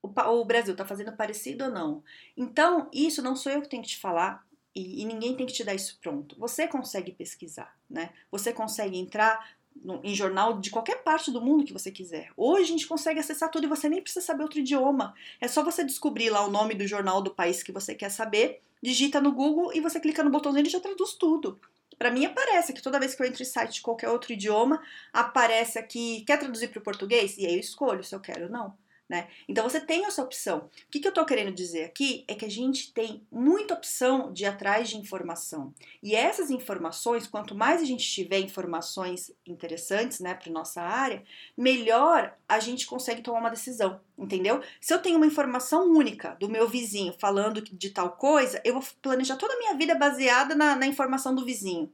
O, 0.04 0.10
o 0.10 0.44
Brasil 0.44 0.76
tá 0.76 0.84
fazendo 0.84 1.14
parecido 1.14 1.64
ou 1.64 1.72
não? 1.72 2.04
Então, 2.36 2.90
isso 2.92 3.22
não 3.22 3.38
sou 3.38 3.54
eu 3.54 3.62
que 3.62 3.70
tenho 3.70 3.82
que 3.82 3.90
te 3.90 3.98
falar, 3.98 4.46
e, 4.74 5.02
e, 5.02 5.06
ninguém 5.06 5.36
tem 5.36 5.46
que 5.46 5.54
te 5.54 5.64
dar 5.64 5.74
isso 5.74 5.98
pronto. 6.02 6.36
Você 6.40 6.68
consegue 6.68 7.12
pesquisar, 7.12 7.78
né? 7.90 8.12
Você 8.32 8.54
consegue 8.54 8.98
entrar 8.98 9.56
no, 9.76 10.00
em 10.04 10.14
jornal 10.16 10.60
de 10.60 10.70
qualquer 10.70 11.04
parte 11.04 11.32
do 11.32 11.42
mundo 11.42 11.66
que 11.66 11.74
você 11.74 11.92
quiser. 11.92 12.30
Hoje 12.38 12.64
a 12.64 12.68
gente 12.68 12.88
consegue 12.88 13.20
acessar 13.20 13.50
tudo 13.50 13.66
e 13.66 13.70
você 13.70 13.90
nem 13.90 14.02
precisa 14.02 14.26
saber 14.26 14.44
outro 14.44 14.60
idioma. 14.60 15.14
É 15.40 15.48
só 15.48 15.64
você 15.64 15.84
descobrir 15.84 16.30
lá 16.30 16.46
o 16.46 16.52
nome 16.52 16.74
do 16.74 16.88
jornal 16.88 17.22
do 17.22 17.32
país 17.32 17.64
que 17.64 17.72
você 17.72 17.94
quer 17.94 18.10
saber, 18.10 18.62
digita 18.82 19.20
no 19.20 19.32
Google 19.32 19.74
e 19.74 19.82
você 19.82 20.00
clica 20.00 20.24
no 20.24 20.30
botãozinho 20.30 20.66
e 20.66 20.70
já 20.70 20.80
traduz 20.80 21.14
tudo. 21.14 21.60
Para 21.98 22.10
mim 22.10 22.26
aparece 22.26 22.74
que 22.74 22.82
toda 22.82 23.00
vez 23.00 23.14
que 23.14 23.22
eu 23.22 23.28
entro 23.28 23.44
em 23.44 23.46
site 23.46 23.76
de 23.76 23.82
qualquer 23.82 24.10
outro 24.10 24.34
idioma, 24.34 24.82
aparece 25.14 25.78
aqui, 25.78 26.24
quer 26.26 26.40
traduzir 26.40 26.70
para 26.70 26.80
o 26.80 26.84
português? 26.84 27.38
E 27.38 27.46
aí 27.46 27.54
eu 27.54 27.60
escolho 27.60 28.04
se 28.04 28.16
eu 28.16 28.20
quero 28.20 28.46
ou 28.46 28.50
não. 28.50 28.74
Né? 29.12 29.28
Então 29.46 29.70
você 29.70 29.82
tem 29.82 30.06
essa 30.06 30.24
opção. 30.24 30.60
O 30.60 30.90
que, 30.90 31.02
que 31.02 31.06
eu 31.06 31.10
estou 31.10 31.26
querendo 31.26 31.52
dizer 31.52 31.84
aqui 31.84 32.24
é 32.30 32.34
que 32.34 32.46
a 32.46 32.50
gente 32.50 32.94
tem 32.94 33.22
muita 33.30 33.74
opção 33.74 34.32
de 34.32 34.46
ir 34.46 34.48
atrás 34.48 34.88
de 34.88 34.96
informação. 34.96 35.74
E 36.02 36.16
essas 36.16 36.50
informações, 36.50 37.28
quanto 37.28 37.54
mais 37.54 37.82
a 37.82 37.86
gente 37.86 38.10
tiver 38.10 38.40
informações 38.40 39.30
interessantes 39.46 40.22
né, 40.22 40.34
para 40.34 40.50
nossa 40.50 40.82
área, 40.82 41.26
melhor 41.58 42.34
a 42.48 42.62
gente 42.62 42.88
consegue 42.88 43.22
tomar 43.22 43.42
uma 43.42 43.50
decisão. 43.50 44.00
Entendeu? 44.18 44.64
Se 44.80 44.94
eu 44.94 45.00
tenho 45.00 45.18
uma 45.18 45.28
informação 45.28 45.92
única 45.92 46.38
do 46.40 46.48
meu 46.48 46.70
vizinho 46.70 47.14
falando 47.20 47.62
de 47.62 47.90
tal 47.90 48.12
coisa, 48.12 48.62
eu 48.64 48.76
vou 48.76 48.84
planejar 49.02 49.36
toda 49.36 49.56
a 49.56 49.58
minha 49.58 49.76
vida 49.76 49.94
baseada 49.94 50.56
na, 50.56 50.74
na 50.78 50.88
informação 50.88 51.36
do 51.36 51.44
vizinho. 51.44 51.92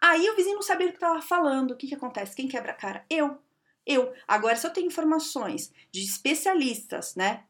Aí 0.00 0.28
o 0.28 0.34
vizinho 0.34 0.56
não 0.56 0.62
sabia 0.62 0.88
o 0.88 0.90
que 0.90 0.96
estava 0.96 1.22
falando. 1.22 1.70
O 1.70 1.76
que, 1.76 1.86
que 1.86 1.94
acontece? 1.94 2.34
Quem 2.34 2.48
quebra 2.48 2.72
a 2.72 2.74
cara? 2.74 3.04
Eu 3.08 3.38
eu. 3.86 4.12
Agora, 4.26 4.56
se 4.56 4.66
eu 4.66 4.72
tenho 4.72 4.88
informações 4.88 5.72
de 5.92 6.02
especialistas, 6.02 7.14
né? 7.14 7.44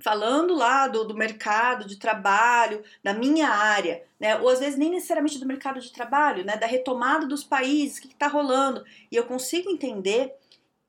Falando 0.00 0.54
lá 0.54 0.88
do, 0.88 1.04
do 1.04 1.14
mercado 1.14 1.86
de 1.86 1.96
trabalho, 1.96 2.82
da 3.02 3.14
minha 3.14 3.48
área, 3.48 4.02
né? 4.18 4.36
Ou 4.38 4.48
às 4.48 4.58
vezes 4.58 4.76
nem 4.76 4.90
necessariamente 4.90 5.38
do 5.38 5.46
mercado 5.46 5.78
de 5.80 5.92
trabalho, 5.92 6.44
né? 6.44 6.56
Da 6.56 6.66
retomada 6.66 7.26
dos 7.26 7.44
países, 7.44 7.98
o 7.98 8.02
que 8.02 8.08
está 8.08 8.26
rolando. 8.26 8.84
E 9.10 9.14
eu 9.14 9.24
consigo 9.24 9.70
entender, 9.70 10.34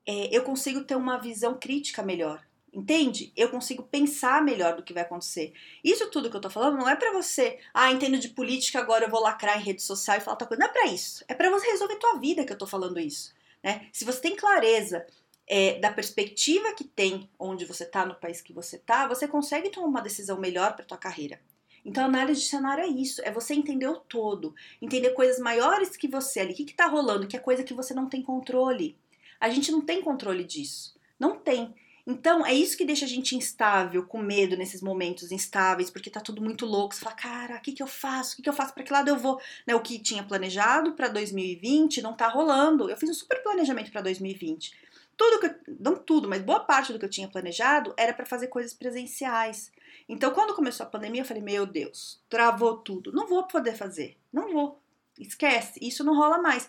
é, 0.06 0.36
eu 0.36 0.42
consigo 0.42 0.82
ter 0.82 0.96
uma 0.96 1.18
visão 1.18 1.54
crítica 1.54 2.02
melhor. 2.02 2.44
Entende? 2.72 3.32
Eu 3.34 3.48
consigo 3.48 3.82
pensar 3.84 4.42
melhor 4.42 4.76
do 4.76 4.82
que 4.82 4.92
vai 4.92 5.02
acontecer. 5.02 5.54
Isso 5.82 6.10
tudo 6.10 6.28
que 6.28 6.36
eu 6.36 6.40
tô 6.40 6.50
falando 6.50 6.76
não 6.76 6.88
é 6.88 6.94
para 6.94 7.10
você, 7.10 7.58
ah, 7.72 7.90
entendo 7.90 8.18
de 8.18 8.28
política, 8.28 8.78
agora 8.78 9.06
eu 9.06 9.10
vou 9.10 9.22
lacrar 9.22 9.58
em 9.58 9.64
rede 9.64 9.82
social 9.82 10.18
e 10.18 10.20
falar 10.20 10.36
tal 10.36 10.46
coisa. 10.46 10.62
Não 10.62 10.68
é 10.68 10.72
para 10.72 10.86
isso. 10.88 11.24
É 11.26 11.34
para 11.34 11.48
você 11.48 11.66
resolver 11.70 11.96
tua 11.96 12.18
vida 12.18 12.44
que 12.44 12.52
eu 12.52 12.58
tô 12.58 12.66
falando 12.66 13.00
isso. 13.00 13.32
Né? 13.66 13.88
Se 13.92 14.04
você 14.04 14.20
tem 14.20 14.36
clareza 14.36 15.04
é, 15.44 15.80
da 15.80 15.92
perspectiva 15.92 16.72
que 16.72 16.84
tem 16.84 17.28
onde 17.36 17.64
você 17.64 17.82
está, 17.82 18.06
no 18.06 18.14
país 18.14 18.40
que 18.40 18.52
você 18.52 18.76
está, 18.76 19.08
você 19.08 19.26
consegue 19.26 19.70
tomar 19.70 19.88
uma 19.88 20.00
decisão 20.00 20.38
melhor 20.38 20.76
para 20.76 20.84
tua 20.84 20.96
carreira. 20.96 21.40
Então, 21.84 22.04
análise 22.04 22.42
de 22.42 22.46
cenário 22.46 22.84
é 22.84 22.86
isso, 22.86 23.20
é 23.22 23.32
você 23.32 23.54
entender 23.54 23.88
o 23.88 23.96
todo, 23.96 24.54
entender 24.80 25.10
coisas 25.10 25.40
maiores 25.40 25.96
que 25.96 26.06
você 26.06 26.38
ali, 26.38 26.52
o 26.52 26.54
que 26.54 26.62
está 26.62 26.86
rolando, 26.86 27.26
que 27.26 27.36
é 27.36 27.40
coisa 27.40 27.64
que 27.64 27.74
você 27.74 27.92
não 27.92 28.08
tem 28.08 28.22
controle. 28.22 28.96
A 29.40 29.48
gente 29.48 29.72
não 29.72 29.80
tem 29.80 30.00
controle 30.00 30.44
disso, 30.44 30.94
não 31.18 31.36
tem. 31.36 31.74
Então, 32.06 32.46
é 32.46 32.54
isso 32.54 32.76
que 32.76 32.84
deixa 32.84 33.04
a 33.04 33.08
gente 33.08 33.34
instável, 33.34 34.06
com 34.06 34.18
medo 34.18 34.56
nesses 34.56 34.80
momentos 34.80 35.32
instáveis, 35.32 35.90
porque 35.90 36.08
tá 36.08 36.20
tudo 36.20 36.40
muito 36.40 36.64
louco. 36.64 36.94
Você 36.94 37.00
fala, 37.00 37.16
cara, 37.16 37.56
o 37.56 37.60
que, 37.60 37.72
que 37.72 37.82
eu 37.82 37.86
faço? 37.88 38.34
O 38.34 38.36
que, 38.36 38.42
que 38.42 38.48
eu 38.48 38.52
faço? 38.52 38.72
Para 38.72 38.84
que 38.84 38.92
lado 38.92 39.08
eu 39.08 39.16
vou? 39.16 39.40
Né, 39.66 39.74
o 39.74 39.80
que 39.80 39.98
tinha 39.98 40.22
planejado 40.22 40.92
para 40.92 41.08
2020 41.08 42.00
não 42.00 42.14
tá 42.14 42.28
rolando. 42.28 42.88
Eu 42.88 42.96
fiz 42.96 43.10
um 43.10 43.14
super 43.14 43.42
planejamento 43.42 43.90
para 43.90 44.02
2020. 44.02 44.72
Tudo 45.16 45.40
que 45.40 45.46
eu, 45.46 45.76
não 45.80 45.96
tudo, 45.96 46.28
mas 46.28 46.42
boa 46.42 46.60
parte 46.60 46.92
do 46.92 46.98
que 46.98 47.04
eu 47.04 47.10
tinha 47.10 47.26
planejado 47.26 47.92
era 47.96 48.14
para 48.14 48.24
fazer 48.24 48.46
coisas 48.46 48.72
presenciais. 48.72 49.72
Então, 50.08 50.30
quando 50.30 50.54
começou 50.54 50.86
a 50.86 50.88
pandemia, 50.88 51.22
eu 51.22 51.26
falei: 51.26 51.42
Meu 51.42 51.66
Deus, 51.66 52.20
travou 52.28 52.76
tudo. 52.76 53.10
Não 53.10 53.26
vou 53.26 53.42
poder 53.44 53.74
fazer. 53.74 54.16
Não 54.32 54.52
vou. 54.52 54.80
Esquece. 55.18 55.80
Isso 55.82 56.04
não 56.04 56.14
rola 56.14 56.38
mais. 56.38 56.68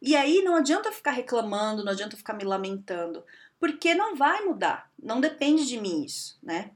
E 0.00 0.14
aí 0.14 0.42
não 0.42 0.54
adianta 0.54 0.92
ficar 0.92 1.10
reclamando, 1.10 1.84
não 1.84 1.92
adianta 1.92 2.16
ficar 2.16 2.34
me 2.34 2.44
lamentando 2.44 3.24
porque 3.58 3.94
não 3.94 4.14
vai 4.14 4.44
mudar, 4.44 4.90
não 5.02 5.20
depende 5.20 5.66
de 5.66 5.80
mim 5.80 6.04
isso, 6.04 6.38
né? 6.42 6.70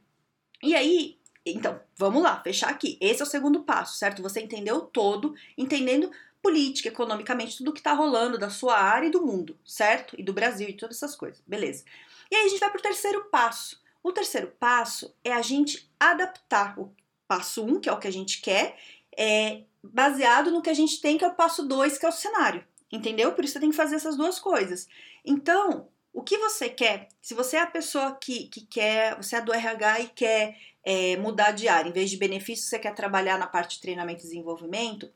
E 0.63 0.75
aí, 0.75 1.19
então, 1.45 1.81
vamos 1.97 2.23
lá, 2.23 2.41
fechar 2.43 2.71
aqui. 2.71 2.97
Esse 3.01 3.21
é 3.21 3.25
o 3.25 3.29
segundo 3.29 3.65
passo, 3.65 3.99
certo? 3.99 4.23
Você 4.23 4.41
entendeu 4.41 4.81
todo, 4.81 5.35
entendendo 5.59 6.11
política, 6.41 6.89
economicamente, 6.89 7.59
tudo 7.59 7.73
que 7.73 7.83
tá 7.83 7.93
rolando 7.93 8.39
da 8.39 8.51
sua 8.51 8.77
área 8.79 9.07
e 9.07 9.11
do 9.11 9.25
mundo, 9.25 9.59
certo? 9.65 10.15
E 10.19 10.23
do 10.23 10.33
Brasil 10.33 10.69
e 10.69 10.77
todas 10.77 10.97
essas 10.97 11.15
coisas, 11.15 11.43
beleza. 11.47 11.85
E 12.31 12.35
aí 12.35 12.47
a 12.47 12.49
gente 12.49 12.61
vai 12.61 12.71
pro 12.71 12.83
terceiro 12.83 13.25
passo. 13.25 13.81
O 14.03 14.13
terceiro 14.13 14.49
passo 14.59 15.15
é 15.23 15.33
a 15.33 15.43
gente 15.43 15.89
adaptar 15.99 16.79
o 16.79 16.93
passo 17.29 17.65
1, 17.65 17.69
um, 17.69 17.81
que 17.81 17.89
é 17.89 17.93
o 17.93 17.99
que 17.99 18.09
a 18.09 18.13
gente 18.13 18.41
quer, 18.41 18.77
é 19.17 19.63
baseado 19.83 20.51
no 20.51 20.63
que 20.63 20.71
a 20.71 20.75
gente 20.75 21.01
tem, 21.01 21.17
que 21.17 21.25
é 21.25 21.29
o 21.29 21.35
passo 21.35 21.67
2, 21.67 21.99
que 21.99 22.07
é 22.07 22.09
o 22.09 22.13
cenário. 22.13 22.65
Entendeu? 22.91 23.33
Por 23.33 23.45
isso 23.45 23.55
você 23.55 23.61
tem 23.61 23.71
que 23.71 23.77
fazer 23.77 23.97
essas 23.97 24.17
duas 24.17 24.39
coisas. 24.39 24.89
Então, 25.25 25.89
o 26.13 26.23
que 26.23 26.37
você 26.39 26.69
quer? 26.69 27.09
Se 27.21 27.35
você 27.35 27.57
é 27.57 27.61
a 27.61 27.67
pessoa 27.67 28.15
que, 28.15 28.49
que 28.49 28.67
quer, 28.67 29.17
você 29.17 29.37
é 29.37 29.41
do 29.41 29.53
RH 29.53 30.01
e 30.01 30.09
quer 30.09 30.57
é, 30.85 31.17
mudar 31.17 31.53
de 31.53 31.69
área, 31.69 31.89
em 31.89 31.93
vez 31.93 32.11
de 32.11 32.17
benefício, 32.17 32.67
você 32.67 32.79
quer 32.79 32.95
trabalhar 32.95 33.39
na 33.39 33.47
parte 33.47 33.77
de 33.77 33.83
treinamento 33.83 34.21
e 34.21 34.29
desenvolvimento, 34.29 35.11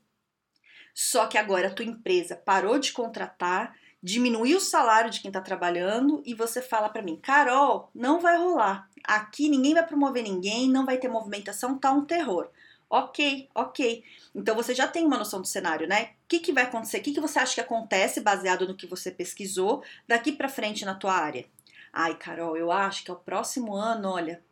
só 0.94 1.26
que 1.26 1.36
agora 1.36 1.68
a 1.68 1.74
tua 1.74 1.84
empresa 1.84 2.34
parou 2.34 2.78
de 2.78 2.92
contratar, 2.92 3.76
diminuiu 4.02 4.56
o 4.56 4.60
salário 4.60 5.10
de 5.10 5.20
quem 5.20 5.28
está 5.28 5.42
trabalhando 5.42 6.22
e 6.24 6.32
você 6.32 6.62
fala 6.62 6.88
para 6.88 7.02
mim, 7.02 7.16
Carol, 7.16 7.90
não 7.94 8.18
vai 8.18 8.38
rolar. 8.38 8.88
Aqui 9.04 9.48
ninguém 9.48 9.74
vai 9.74 9.86
promover 9.86 10.22
ninguém, 10.22 10.70
não 10.70 10.86
vai 10.86 10.96
ter 10.96 11.08
movimentação, 11.08 11.78
tá 11.78 11.92
um 11.92 12.06
terror. 12.06 12.48
Ok, 12.88 13.48
ok. 13.54 14.04
Então 14.34 14.54
você 14.54 14.74
já 14.74 14.86
tem 14.86 15.04
uma 15.04 15.18
noção 15.18 15.40
do 15.40 15.46
cenário, 15.46 15.88
né? 15.88 16.10
O 16.24 16.28
que, 16.28 16.38
que 16.38 16.52
vai 16.52 16.64
acontecer? 16.64 16.98
O 16.98 17.02
que, 17.02 17.12
que 17.12 17.20
você 17.20 17.38
acha 17.38 17.54
que 17.54 17.60
acontece 17.60 18.20
baseado 18.20 18.66
no 18.66 18.76
que 18.76 18.86
você 18.86 19.10
pesquisou 19.10 19.82
daqui 20.06 20.32
para 20.32 20.48
frente 20.48 20.84
na 20.84 20.94
tua 20.94 21.12
área? 21.12 21.46
Ai, 21.92 22.14
Carol, 22.16 22.56
eu 22.56 22.70
acho 22.70 23.02
que 23.04 23.10
é 23.10 23.14
o 23.14 23.18
próximo 23.18 23.74
ano, 23.74 24.08
olha, 24.10 24.42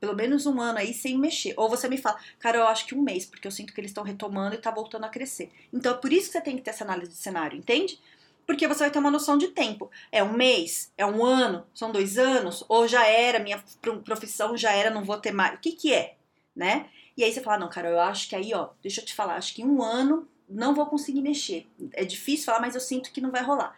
pelo 0.00 0.14
menos 0.14 0.46
um 0.46 0.60
ano 0.60 0.78
aí 0.78 0.92
sem 0.92 1.16
mexer. 1.18 1.54
Ou 1.56 1.68
você 1.68 1.88
me 1.88 1.96
fala, 1.96 2.18
Carol, 2.38 2.62
eu 2.62 2.68
acho 2.68 2.86
que 2.86 2.94
um 2.94 3.00
mês, 3.02 3.24
porque 3.24 3.46
eu 3.46 3.52
sinto 3.52 3.72
que 3.72 3.80
eles 3.80 3.90
estão 3.90 4.04
retomando 4.04 4.54
e 4.54 4.58
tá 4.58 4.70
voltando 4.70 5.04
a 5.04 5.08
crescer. 5.08 5.50
Então 5.72 5.92
é 5.92 5.96
por 5.96 6.12
isso 6.12 6.26
que 6.26 6.32
você 6.32 6.40
tem 6.40 6.56
que 6.56 6.62
ter 6.62 6.70
essa 6.70 6.84
análise 6.84 7.12
de 7.12 7.16
cenário, 7.16 7.58
entende? 7.58 7.98
Porque 8.46 8.66
você 8.68 8.80
vai 8.80 8.90
ter 8.90 8.98
uma 8.98 9.10
noção 9.10 9.38
de 9.38 9.48
tempo. 9.48 9.90
É 10.10 10.22
um 10.22 10.32
mês? 10.32 10.92
É 10.98 11.06
um 11.06 11.24
ano? 11.24 11.64
São 11.74 11.90
dois 11.92 12.18
anos? 12.18 12.64
Ou 12.68 12.86
já 12.86 13.06
era, 13.06 13.38
minha 13.38 13.62
profissão 14.04 14.56
já 14.56 14.72
era, 14.72 14.90
não 14.90 15.04
vou 15.04 15.16
ter 15.18 15.32
mais. 15.32 15.54
O 15.54 15.58
que 15.58 15.72
que 15.72 15.94
é, 15.94 16.16
né? 16.54 16.90
E 17.16 17.24
aí 17.24 17.32
você 17.32 17.40
fala, 17.40 17.58
não, 17.58 17.68
cara, 17.68 17.88
eu 17.88 18.00
acho 18.00 18.28
que 18.28 18.36
aí, 18.36 18.54
ó, 18.54 18.70
deixa 18.82 19.00
eu 19.00 19.04
te 19.04 19.14
falar, 19.14 19.36
acho 19.36 19.54
que 19.54 19.64
um 19.64 19.82
ano 19.82 20.28
não 20.48 20.74
vou 20.74 20.86
conseguir 20.86 21.20
mexer. 21.20 21.66
É 21.92 22.04
difícil 22.04 22.46
falar, 22.46 22.60
mas 22.60 22.74
eu 22.74 22.80
sinto 22.80 23.12
que 23.12 23.20
não 23.20 23.30
vai 23.30 23.42
rolar. 23.42 23.76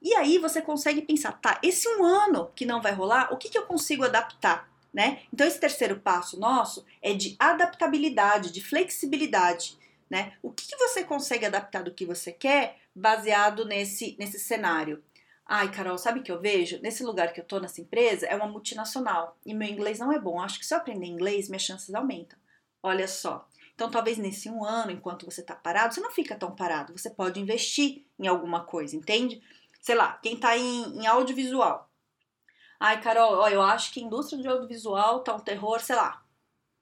E 0.00 0.14
aí 0.14 0.38
você 0.38 0.60
consegue 0.60 1.02
pensar, 1.02 1.32
tá, 1.32 1.58
esse 1.62 1.88
um 1.88 2.04
ano 2.04 2.50
que 2.54 2.66
não 2.66 2.80
vai 2.80 2.92
rolar, 2.92 3.32
o 3.32 3.36
que, 3.36 3.48
que 3.48 3.58
eu 3.58 3.66
consigo 3.66 4.04
adaptar? 4.04 4.68
Né? 4.92 5.20
Então, 5.32 5.46
esse 5.46 5.60
terceiro 5.60 6.00
passo 6.00 6.40
nosso 6.40 6.84
é 7.02 7.12
de 7.12 7.36
adaptabilidade, 7.38 8.52
de 8.52 8.62
flexibilidade. 8.62 9.76
Né? 10.08 10.32
O 10.42 10.50
que, 10.50 10.66
que 10.66 10.76
você 10.76 11.04
consegue 11.04 11.44
adaptar 11.44 11.82
do 11.82 11.92
que 11.92 12.06
você 12.06 12.32
quer 12.32 12.78
baseado 12.94 13.64
nesse, 13.64 14.16
nesse 14.18 14.38
cenário? 14.38 15.02
Ai, 15.44 15.70
Carol, 15.70 15.98
sabe 15.98 16.20
o 16.20 16.22
que 16.22 16.32
eu 16.32 16.40
vejo? 16.40 16.80
Nesse 16.82 17.04
lugar 17.04 17.32
que 17.32 17.40
eu 17.40 17.44
tô, 17.44 17.60
nessa 17.60 17.80
empresa, 17.80 18.26
é 18.26 18.34
uma 18.34 18.48
multinacional 18.48 19.36
e 19.44 19.54
meu 19.54 19.68
inglês 19.68 19.98
não 19.98 20.12
é 20.12 20.18
bom. 20.18 20.40
Acho 20.40 20.58
que 20.58 20.66
se 20.66 20.74
eu 20.74 20.78
aprender 20.78 21.06
inglês, 21.06 21.48
minhas 21.48 21.62
chances 21.62 21.94
aumentam. 21.94 22.38
Olha 22.82 23.08
só. 23.08 23.48
Então, 23.74 23.90
talvez 23.90 24.16
nesse 24.16 24.48
um 24.48 24.64
ano, 24.64 24.90
enquanto 24.90 25.26
você 25.26 25.42
está 25.42 25.54
parado, 25.54 25.94
você 25.94 26.00
não 26.00 26.10
fica 26.10 26.34
tão 26.34 26.54
parado. 26.54 26.96
Você 26.96 27.10
pode 27.10 27.38
investir 27.38 28.06
em 28.18 28.26
alguma 28.26 28.64
coisa, 28.64 28.96
entende? 28.96 29.42
Sei 29.80 29.94
lá, 29.94 30.18
quem 30.22 30.34
está 30.34 30.56
em, 30.56 30.98
em, 30.98 31.06
audiovisual. 31.06 31.90
Ai, 32.80 33.00
Carol, 33.00 33.34
ó, 33.34 33.48
eu 33.48 33.60
acho 33.60 33.92
que 33.92 34.00
a 34.00 34.02
indústria 34.02 34.40
de 34.40 34.48
audiovisual 34.48 35.20
tá 35.22 35.34
um 35.34 35.40
terror, 35.40 35.80
sei 35.80 35.94
lá. 35.96 36.24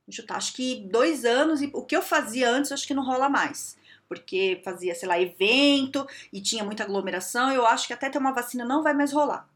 Eu 0.06 0.26
tá, 0.26 0.36
acho 0.36 0.52
que 0.54 0.86
dois 0.90 1.24
anos 1.24 1.62
e 1.62 1.70
o 1.72 1.84
que 1.84 1.96
eu 1.96 2.02
fazia 2.02 2.48
antes, 2.48 2.70
acho 2.70 2.86
que 2.86 2.94
não 2.94 3.04
rola 3.04 3.28
mais. 3.28 3.76
Porque 4.08 4.60
fazia, 4.64 4.94
sei 4.94 5.08
lá, 5.08 5.20
evento 5.20 6.06
e 6.32 6.40
tinha 6.40 6.62
muita 6.62 6.84
aglomeração. 6.84 7.50
Eu 7.50 7.66
acho 7.66 7.86
que 7.86 7.92
até 7.92 8.08
ter 8.08 8.18
uma 8.18 8.32
vacina 8.32 8.64
não 8.64 8.82
vai 8.82 8.94
mais 8.94 9.12
rolar. 9.12 9.48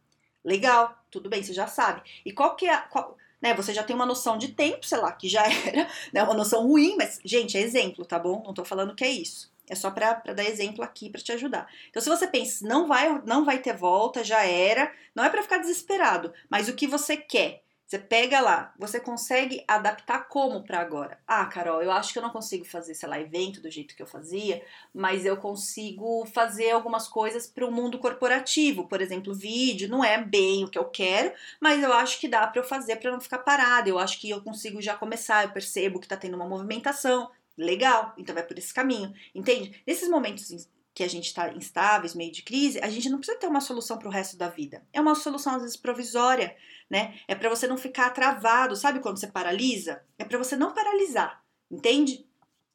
Legal, 0.45 0.99
tudo 1.11 1.29
bem, 1.29 1.43
você 1.43 1.53
já 1.53 1.67
sabe. 1.67 2.03
E 2.25 2.33
qual 2.33 2.57
que 2.57 2.67
é. 2.67 2.77
Qual, 2.79 3.17
né? 3.41 3.55
Você 3.55 3.73
já 3.73 3.83
tem 3.83 3.95
uma 3.95 4.07
noção 4.07 4.37
de 4.37 4.49
tempo, 4.49 4.85
sei 4.85 4.99
lá, 4.99 5.13
que 5.13 5.29
já 5.29 5.45
era, 5.67 5.89
né? 6.13 6.23
Uma 6.23 6.35
noção 6.35 6.67
ruim, 6.67 6.97
mas, 6.97 7.21
gente, 7.25 7.57
é 7.57 7.61
exemplo, 7.61 8.05
tá 8.05 8.19
bom? 8.19 8.43
Não 8.45 8.55
tô 8.55 8.65
falando 8.65 8.95
que 8.95 9.05
é 9.05 9.11
isso. 9.11 9.51
É 9.69 9.75
só 9.75 9.91
para 9.91 10.15
dar 10.15 10.45
exemplo 10.45 10.83
aqui 10.83 11.11
para 11.11 11.21
te 11.21 11.31
ajudar. 11.33 11.69
Então, 11.91 12.01
se 12.01 12.09
você 12.09 12.27
pensa, 12.27 12.67
não 12.67 12.87
vai, 12.87 13.21
não 13.27 13.45
vai 13.45 13.59
ter 13.59 13.77
volta, 13.77 14.25
já 14.25 14.43
era, 14.45 14.91
não 15.15 15.25
é 15.25 15.29
para 15.29 15.43
ficar 15.43 15.59
desesperado, 15.59 16.33
mas 16.49 16.69
o 16.69 16.75
que 16.75 16.87
você 16.87 17.17
quer 17.17 17.63
você 17.89 17.99
pega 17.99 18.39
lá, 18.43 18.75
você 18.79 19.01
consegue 19.01 19.65
adaptar 19.67 20.29
como 20.29 20.63
para 20.63 20.79
agora? 20.79 21.19
Ah, 21.27 21.47
Carol, 21.47 21.83
eu 21.83 21.91
acho 21.91 22.13
que 22.13 22.19
eu 22.19 22.23
não 22.23 22.29
consigo 22.29 22.67
fazer, 22.67 22.95
sei 22.95 23.09
lá, 23.09 23.19
evento 23.19 23.63
do 23.63 23.71
jeito 23.71 23.97
que 23.97 24.03
eu 24.03 24.07
fazia, 24.07 24.63
mas 24.93 25.25
eu 25.25 25.39
consigo 25.39 26.27
fazer 26.27 26.71
algumas 26.73 27.09
coisas 27.09 27.47
para 27.47 27.65
o 27.65 27.73
mundo 27.73 27.99
corporativo, 27.99 28.87
por 28.87 29.01
exemplo, 29.01 29.33
vídeo, 29.33 29.89
não 29.89 30.05
é 30.05 30.23
bem 30.23 30.65
o 30.65 30.69
que 30.69 30.79
eu 30.79 30.85
quero, 30.85 31.33
mas 31.59 31.83
eu 31.83 31.91
acho 31.95 32.21
que 32.21 32.29
dá 32.29 32.47
para 32.47 32.61
eu 32.61 32.65
fazer 32.65 32.97
para 32.97 33.11
não 33.11 33.23
ficar 33.23 33.39
parada. 33.39 33.89
Eu 33.89 33.99
acho 33.99 34.21
que 34.21 34.29
eu 34.29 34.43
consigo 34.43 34.83
já 34.83 34.95
começar, 34.95 35.45
eu 35.45 35.51
percebo 35.51 35.99
que 35.99 36.05
está 36.05 36.17
tendo 36.17 36.35
uma 36.35 36.47
movimentação, 36.47 37.31
legal, 37.57 38.13
então 38.19 38.35
vai 38.35 38.45
por 38.45 38.59
esse 38.59 38.75
caminho, 38.75 39.15
entende? 39.35 39.83
Nesses 39.87 40.11
momentos 40.11 40.69
que 40.99 41.05
a 41.05 41.09
gente 41.09 41.27
está 41.27 41.53
instáveis, 41.55 42.13
meio 42.13 42.33
de 42.33 42.43
crise, 42.43 42.81
a 42.81 42.91
gente 42.91 43.09
não 43.09 43.19
precisa 43.19 43.39
ter 43.39 43.47
uma 43.47 43.61
solução 43.61 43.97
para 43.97 44.09
o 44.09 44.11
resto 44.11 44.37
da 44.37 44.49
vida. 44.49 44.85
É 44.93 45.01
uma 45.01 45.15
solução 45.15 45.55
às 45.55 45.63
vezes 45.63 45.77
provisória, 45.77 46.57
né? 46.91 47.21
É 47.29 47.37
para 47.37 47.49
você 47.49 47.69
não 47.69 47.79
ficar 47.79 48.11
travado, 48.11 48.75
sabe 48.75 48.99
quando 48.99 49.17
você 49.17 49.29
paralisa? 49.29 50.05
É 50.19 50.25
para 50.25 50.37
você 50.37 50.57
não 50.57 50.75
paralisar, 50.75 51.41
entende? 51.71 52.27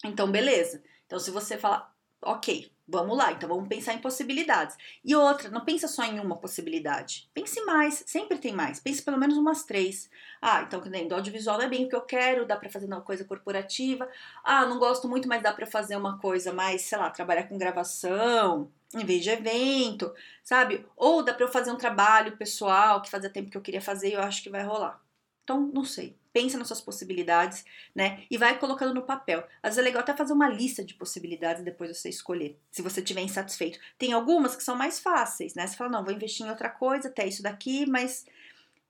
Então, 0.06 0.32
beleza. 0.32 0.82
Então, 1.06 1.20
se 1.20 1.32
você 1.32 1.58
falar, 1.58 1.94
ok, 2.22 2.73
Vamos 2.86 3.18
lá, 3.18 3.32
então 3.32 3.48
vamos 3.48 3.70
pensar 3.70 3.94
em 3.94 4.00
possibilidades. 4.00 4.76
E 5.06 5.16
outra, 5.16 5.50
não 5.50 5.64
pensa 5.64 5.88
só 5.88 6.04
em 6.04 6.20
uma 6.20 6.36
possibilidade. 6.36 7.30
Pense 7.34 7.64
mais, 7.64 8.04
sempre 8.06 8.38
tem 8.38 8.52
mais. 8.52 8.80
Pense 8.80 9.02
pelo 9.02 9.18
menos 9.18 9.38
umas 9.38 9.64
três. 9.64 10.10
Ah, 10.42 10.64
então 10.64 10.84
nem 10.86 11.08
do 11.08 11.16
audiovisual 11.16 11.62
é 11.62 11.70
bem 11.70 11.86
o 11.86 11.90
que 11.90 11.96
eu 11.96 12.02
quero, 12.02 12.46
dá 12.46 12.58
para 12.58 12.70
fazer 12.70 12.86
uma 12.86 13.02
coisa 13.02 13.24
corporativa. 13.24 14.10
Ah, 14.44 14.66
não 14.66 14.80
gosto 14.80 15.08
muito, 15.08 15.30
mas 15.30 15.42
dá 15.42 15.54
para 15.54 15.66
fazer 15.66 15.96
uma 15.96 16.20
coisa 16.20 16.52
mais, 16.52 16.82
sei 16.82 16.98
lá, 16.98 17.10
trabalhar 17.10 17.44
com 17.44 17.58
gravação 17.58 18.70
em 18.94 19.06
vez 19.06 19.24
de 19.24 19.30
evento, 19.30 20.14
sabe? 20.44 20.86
Ou 20.96 21.24
dá 21.24 21.34
para 21.34 21.46
eu 21.46 21.52
fazer 21.52 21.72
um 21.72 21.78
trabalho 21.78 22.38
pessoal 22.38 23.02
que 23.02 23.10
fazia 23.10 23.30
tempo 23.30 23.50
que 23.50 23.58
eu 23.58 23.62
queria 23.62 23.82
fazer 23.82 24.10
e 24.10 24.14
eu 24.14 24.22
acho 24.22 24.44
que 24.44 24.50
vai 24.50 24.64
rolar. 24.64 25.02
Então, 25.44 25.72
não 25.74 25.86
sei 25.86 26.16
pensa 26.34 26.58
nas 26.58 26.68
suas 26.68 26.82
possibilidades, 26.82 27.64
né? 27.96 28.24
E 28.30 28.38
vai 28.38 28.58
colocando 28.58 28.94
no 28.94 29.04
papel. 29.04 29.48
Às 29.62 29.76
vezes 29.76 29.78
é 29.78 29.82
legal 29.84 30.02
até 30.02 30.14
fazer 30.18 30.34
uma 30.34 30.50
lista 30.50 30.84
de 30.84 30.96
possibilidades 30.96 31.64
depois 31.64 31.96
você 31.96 32.10
escolher, 32.10 32.60
se 32.72 32.82
você 32.82 33.00
estiver 33.00 33.22
insatisfeito. 33.22 33.80
Tem 33.98 34.12
algumas 34.12 34.56
que 34.56 34.64
são 34.64 34.76
mais 34.76 35.00
fáceis, 35.00 35.54
né? 35.54 35.68
Você 35.68 35.78
fala, 35.78 35.92
não, 35.92 36.04
vou 36.04 36.14
investir 36.14 36.46
em 36.46 36.50
outra 36.50 36.70
coisa, 36.70 37.08
até 37.08 37.28
isso 37.28 37.44
daqui, 37.44 37.86
mas 37.86 38.26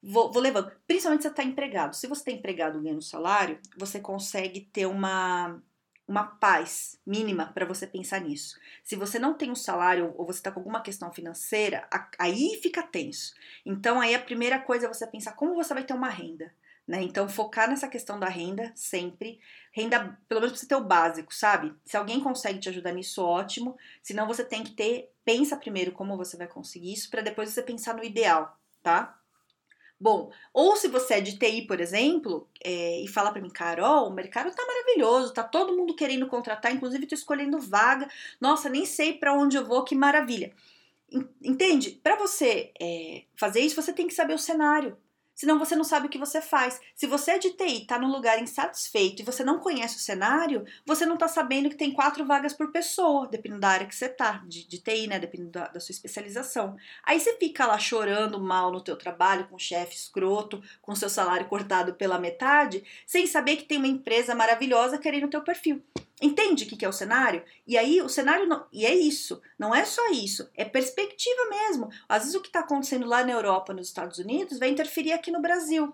vou, 0.02 0.32
vou 0.32 0.42
levando. 0.42 0.72
Principalmente 0.88 1.22
se 1.22 1.28
você 1.28 1.34
está 1.34 1.44
empregado. 1.44 1.96
Se 1.96 2.08
você 2.08 2.22
está 2.22 2.32
empregado 2.32 2.82
ganhando 2.82 3.02
salário, 3.02 3.60
você 3.78 4.00
consegue 4.00 4.62
ter 4.62 4.86
uma 4.86 5.62
uma 6.06 6.26
paz 6.26 7.00
mínima 7.06 7.48
para 7.54 7.66
você 7.66 7.88
pensar 7.88 8.20
nisso. 8.20 8.60
Se 8.84 8.96
você 8.96 9.18
não 9.18 9.34
tem 9.34 9.50
um 9.50 9.56
salário 9.56 10.14
ou 10.18 10.26
você 10.26 10.40
está 10.40 10.52
com 10.52 10.60
alguma 10.60 10.82
questão 10.82 11.12
financeira, 11.14 11.88
aí 12.20 12.60
fica 12.62 12.84
tenso. 12.84 13.34
Então 13.66 14.02
aí 14.02 14.14
a 14.14 14.20
primeira 14.20 14.60
coisa 14.60 14.86
é 14.86 14.94
você 14.94 15.08
pensar 15.08 15.34
como 15.34 15.56
você 15.56 15.74
vai 15.74 15.84
ter 15.84 15.94
uma 15.94 16.10
renda. 16.10 16.54
Né? 16.88 17.02
Então, 17.02 17.30
focar 17.30 17.70
nessa 17.70 17.88
questão 17.88 18.20
da 18.20 18.28
renda 18.28 18.72
sempre. 18.76 19.40
Renda, 19.72 20.18
pelo 20.28 20.42
menos 20.42 20.52
pra 20.52 20.60
você 20.60 20.68
ter 20.68 20.76
o 20.76 20.84
básico, 20.84 21.34
sabe? 21.34 21.74
Se 21.86 21.96
alguém 21.96 22.20
consegue 22.20 22.60
te 22.60 22.70
ajudar 22.70 22.92
nisso, 22.92 23.24
ótimo. 23.24 23.78
Senão, 24.02 24.28
você 24.28 24.44
tem 24.44 24.64
que 24.64 24.72
ter. 24.72 25.12
Pensa 25.24 25.56
primeiro 25.56 25.94
como 25.94 26.18
você 26.18 26.36
vai 26.36 26.48
conseguir 26.48 26.94
isso, 26.94 27.10
para 27.10 27.22
depois 27.22 27.50
você 27.50 27.64
pensar 27.64 27.96
no 27.96 28.04
ideal, 28.04 28.60
tá? 28.82 29.18
Bom, 30.04 30.34
ou 30.54 30.76
se 30.76 30.90
você 30.90 31.14
é 31.14 31.22
de 31.22 31.40
TI, 31.40 31.62
por 31.66 31.80
exemplo, 31.80 32.50
é, 32.62 33.00
e 33.00 33.08
fala 33.08 33.32
para 33.32 33.42
mim, 33.42 33.50
Carol, 33.50 34.10
o 34.10 34.14
mercado 34.14 34.54
tá 34.54 34.62
maravilhoso, 34.66 35.34
tá 35.34 35.44
todo 35.44 35.78
mundo 35.78 35.96
querendo 35.96 36.28
contratar, 36.28 36.74
inclusive 36.74 37.08
tô 37.08 37.16
escolhendo 37.16 37.58
vaga, 37.58 38.10
nossa, 38.42 38.68
nem 38.68 38.86
sei 38.86 39.14
para 39.14 39.34
onde 39.34 39.56
eu 39.56 39.66
vou, 39.66 39.82
que 39.86 39.96
maravilha. 39.96 40.54
Entende? 41.42 41.92
Para 42.04 42.18
você 42.18 42.74
é, 42.82 43.24
fazer 43.38 43.62
isso, 43.62 43.82
você 43.82 43.94
tem 43.94 44.06
que 44.06 44.14
saber 44.14 44.34
o 44.34 44.40
cenário. 44.40 44.98
Senão 45.36 45.58
você 45.58 45.76
não 45.76 45.84
sabe 45.84 46.08
o 46.08 46.10
que 46.10 46.18
você 46.18 46.42
faz. 46.42 46.80
Se 46.96 47.08
você 47.08 47.32
é 47.32 47.40
de 47.40 47.52
TI, 47.52 47.82
está 47.82 47.98
num 47.98 48.12
lugar 48.12 48.42
insatisfeito 48.42 49.22
e 49.22 49.26
você 49.26 49.44
não 49.44 49.60
conhece 49.60 49.98
o 49.98 50.00
cenário, 50.00 50.66
você 50.86 51.06
não 51.06 51.16
está 51.16 51.28
sabendo 51.28 51.70
que 51.70 51.76
tem 51.76 51.92
quatro 51.92 52.26
vagas 52.26 52.54
por 52.54 52.72
pessoa, 52.72 53.28
dependendo 53.28 53.62
da 53.62 53.70
área 53.70 53.88
que 53.88 53.96
você 53.96 54.06
está, 54.06 54.44
de, 54.48 54.68
de, 54.68 54.80
TI, 54.80 55.08
né? 55.08 55.20
Dependendo 55.20 55.52
da, 55.52 55.68
da, 55.68 55.80
sua 55.80 55.92
especialização. 55.92 56.76
Aí 57.04 57.20
você 57.20 57.38
fica 57.38 57.66
lá 57.66 57.78
chorando 57.78 58.40
mal 58.40 58.72
no 58.72 58.82
teu 58.82 58.96
trabalho, 58.96 59.48
com 59.48 59.58
chefe 59.58 59.96
escroto, 59.96 60.62
com 60.82 60.96
seu 60.96 61.10
salário 61.10 61.48
cortado 61.48 61.96
pela 61.96 62.20
metade, 62.20 62.84
sem 63.06 63.26
saber 63.26 63.58
que 63.58 63.66
tem 63.66 63.78
uma 63.78 63.88
empresa 63.88 64.36
maravilhosa 64.36 64.98
querendo 64.98 65.26
o 65.26 65.30
teu 65.30 65.42
perfil. 65.42 65.84
Entende 66.24 66.64
o 66.64 66.68
que, 66.68 66.78
que 66.78 66.86
é 66.86 66.88
o 66.88 66.94
cenário? 66.94 67.44
E 67.68 67.78
aí 67.78 68.02
o 68.02 68.08
cenário 68.08 68.48
não, 68.48 68.66
e 68.72 68.86
é 68.86 68.96
isso, 68.96 69.42
não 69.60 69.76
é 69.76 69.84
só 69.84 70.10
isso, 70.10 70.50
é 70.56 70.64
perspectiva 70.64 71.50
mesmo. 71.50 71.90
Às 72.08 72.24
vezes 72.24 72.36
o 72.36 72.42
que 72.42 72.48
está 72.48 72.62
acontecendo 72.62 73.06
lá 73.06 73.26
na 73.26 73.34
Europa, 73.34 73.74
nos 73.74 73.88
Estados 73.88 74.20
Unidos, 74.20 74.58
vai 74.58 74.70
interferir 74.70 75.12
aqui 75.12 75.30
no 75.30 75.42
Brasil. 75.42 75.94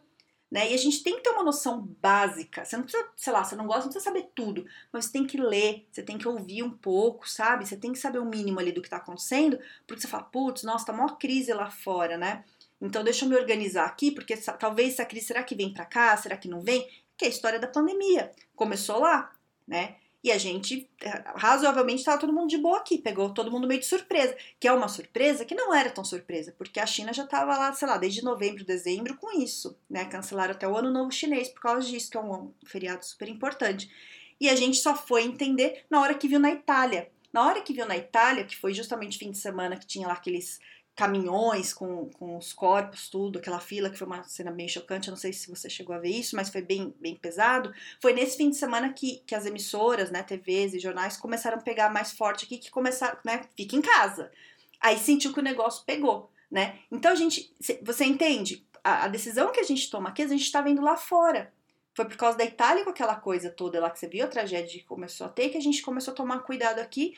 Né? 0.51 0.69
E 0.69 0.75
a 0.75 0.77
gente 0.77 1.01
tem 1.01 1.15
que 1.15 1.23
ter 1.23 1.31
uma 1.31 1.43
noção 1.43 1.81
básica. 1.99 2.63
Você 2.63 2.77
não 2.77 2.83
precisa, 2.83 3.07
sei 3.15 3.33
lá, 3.33 3.43
você 3.43 3.55
não 3.55 3.65
gosta, 3.65 3.85
não 3.85 3.89
precisa 3.89 4.05
saber 4.05 4.29
tudo, 4.35 4.67
mas 4.93 5.05
você 5.05 5.13
tem 5.13 5.25
que 5.25 5.41
ler, 5.41 5.87
você 5.91 6.03
tem 6.03 6.17
que 6.17 6.27
ouvir 6.27 6.61
um 6.61 6.71
pouco, 6.71 7.27
sabe? 7.27 7.67
Você 7.67 7.75
tem 7.75 7.91
que 7.91 7.97
saber 7.97 8.19
o 8.19 8.25
mínimo 8.25 8.59
ali 8.59 8.71
do 8.71 8.81
que 8.81 8.87
está 8.87 8.97
acontecendo, 8.97 9.59
porque 9.87 10.01
você 10.01 10.07
fala, 10.07 10.23
putz, 10.23 10.61
nossa, 10.61 10.85
tá 10.85 10.93
maior 10.93 11.17
crise 11.17 11.51
lá 11.53 11.71
fora, 11.71 12.19
né? 12.19 12.43
Então 12.79 13.03
deixa 13.03 13.25
eu 13.25 13.29
me 13.29 13.35
organizar 13.35 13.85
aqui, 13.85 14.11
porque 14.11 14.37
talvez 14.37 14.93
essa 14.93 15.05
crise, 15.05 15.25
será 15.25 15.43
que 15.43 15.55
vem 15.55 15.73
para 15.73 15.85
cá? 15.85 16.15
Será 16.17 16.37
que 16.37 16.47
não 16.47 16.61
vem? 16.61 16.87
Que 17.17 17.25
é 17.25 17.27
a 17.27 17.31
história 17.31 17.59
da 17.59 17.67
pandemia. 17.67 18.31
Começou 18.55 18.99
lá, 18.99 19.31
né? 19.67 19.97
E 20.21 20.31
a 20.31 20.37
gente, 20.37 20.89
eh, 21.01 21.23
razoavelmente, 21.35 21.99
estava 21.99 22.19
todo 22.19 22.33
mundo 22.33 22.49
de 22.49 22.57
boa 22.57 22.77
aqui, 22.77 22.97
pegou 22.97 23.33
todo 23.33 23.49
mundo 23.49 23.67
meio 23.67 23.79
de 23.79 23.85
surpresa, 23.85 24.35
que 24.59 24.67
é 24.67 24.71
uma 24.71 24.89
surpresa 24.89 25.45
que 25.45 25.55
não 25.55 25.73
era 25.73 25.89
tão 25.89 26.03
surpresa, 26.03 26.53
porque 26.57 26.79
a 26.79 26.85
China 26.85 27.13
já 27.13 27.23
estava 27.23 27.57
lá, 27.57 27.71
sei 27.73 27.87
lá, 27.87 27.97
desde 27.97 28.23
novembro, 28.23 28.65
dezembro 28.65 29.15
com 29.15 29.31
isso, 29.39 29.77
né? 29.89 30.03
Cancelaram 30.05 30.51
até 30.51 30.67
o 30.67 30.75
Ano 30.75 30.91
Novo 30.91 31.11
Chinês 31.11 31.47
por 31.47 31.61
causa 31.61 31.87
disso, 31.87 32.11
que 32.11 32.17
é 32.17 32.21
um 32.21 32.51
feriado 32.65 33.05
super 33.05 33.29
importante. 33.29 33.89
E 34.39 34.49
a 34.49 34.55
gente 34.55 34.77
só 34.77 34.95
foi 34.95 35.23
entender 35.23 35.85
na 35.89 36.01
hora 36.01 36.13
que 36.13 36.27
viu 36.27 36.39
na 36.39 36.51
Itália. 36.51 37.09
Na 37.31 37.45
hora 37.45 37.61
que 37.61 37.73
viu 37.73 37.85
na 37.85 37.95
Itália, 37.95 38.43
que 38.43 38.57
foi 38.57 38.73
justamente 38.73 39.17
fim 39.17 39.31
de 39.31 39.37
semana 39.37 39.77
que 39.77 39.85
tinha 39.85 40.07
lá 40.07 40.13
aqueles 40.13 40.59
caminhões 40.99 41.73
com, 41.73 42.09
com 42.09 42.35
os 42.35 42.51
corpos, 42.51 43.07
tudo, 43.07 43.39
aquela 43.39 43.61
fila 43.61 43.89
que 43.89 43.97
foi 43.97 44.05
uma 44.05 44.21
cena 44.25 44.51
bem 44.51 44.67
chocante. 44.67 45.07
Eu 45.07 45.13
não 45.13 45.17
sei 45.17 45.31
se 45.31 45.49
você 45.49 45.69
chegou 45.69 45.95
a 45.95 45.97
ver 45.97 46.09
isso, 46.09 46.35
mas 46.35 46.49
foi 46.49 46.61
bem, 46.61 46.93
bem 46.99 47.15
pesado. 47.15 47.73
Foi 48.01 48.11
nesse 48.11 48.35
fim 48.35 48.49
de 48.49 48.57
semana 48.57 48.91
que, 48.91 49.23
que 49.25 49.33
as 49.33 49.45
emissoras, 49.45 50.11
né, 50.11 50.23
TVs 50.23 50.73
e 50.73 50.79
jornais 50.79 51.15
começaram 51.15 51.57
a 51.57 51.61
pegar 51.61 51.89
mais 51.89 52.11
forte 52.11 52.43
aqui, 52.43 52.57
que 52.57 52.69
começaram, 52.69 53.17
né, 53.23 53.43
fica 53.55 53.77
em 53.77 53.81
casa. 53.81 54.29
Aí 54.81 54.97
sentiu 54.97 55.31
que 55.31 55.39
o 55.39 55.43
negócio 55.43 55.85
pegou, 55.85 56.29
né? 56.51 56.79
Então 56.91 57.13
a 57.13 57.15
gente, 57.15 57.55
você 57.81 58.03
entende? 58.03 58.67
A, 58.83 59.05
a 59.05 59.07
decisão 59.07 59.53
que 59.53 59.61
a 59.61 59.63
gente 59.63 59.89
toma 59.89 60.09
aqui, 60.09 60.21
a 60.21 60.27
gente 60.27 60.43
está 60.43 60.61
vendo 60.61 60.81
lá 60.81 60.97
fora. 60.97 61.53
Foi 61.93 62.03
por 62.03 62.17
causa 62.17 62.37
da 62.37 62.43
Itália 62.43 62.83
com 62.83 62.89
aquela 62.89 63.15
coisa 63.15 63.49
toda 63.49 63.79
lá 63.79 63.89
que 63.89 63.99
você 63.99 64.07
viu, 64.07 64.25
a 64.25 64.27
tragédia 64.27 64.79
que 64.79 64.85
começou 64.85 65.27
a 65.27 65.29
ter, 65.29 65.47
que 65.47 65.57
a 65.57 65.61
gente 65.61 65.81
começou 65.81 66.11
a 66.11 66.17
tomar 66.17 66.39
cuidado 66.39 66.79
aqui 66.79 67.15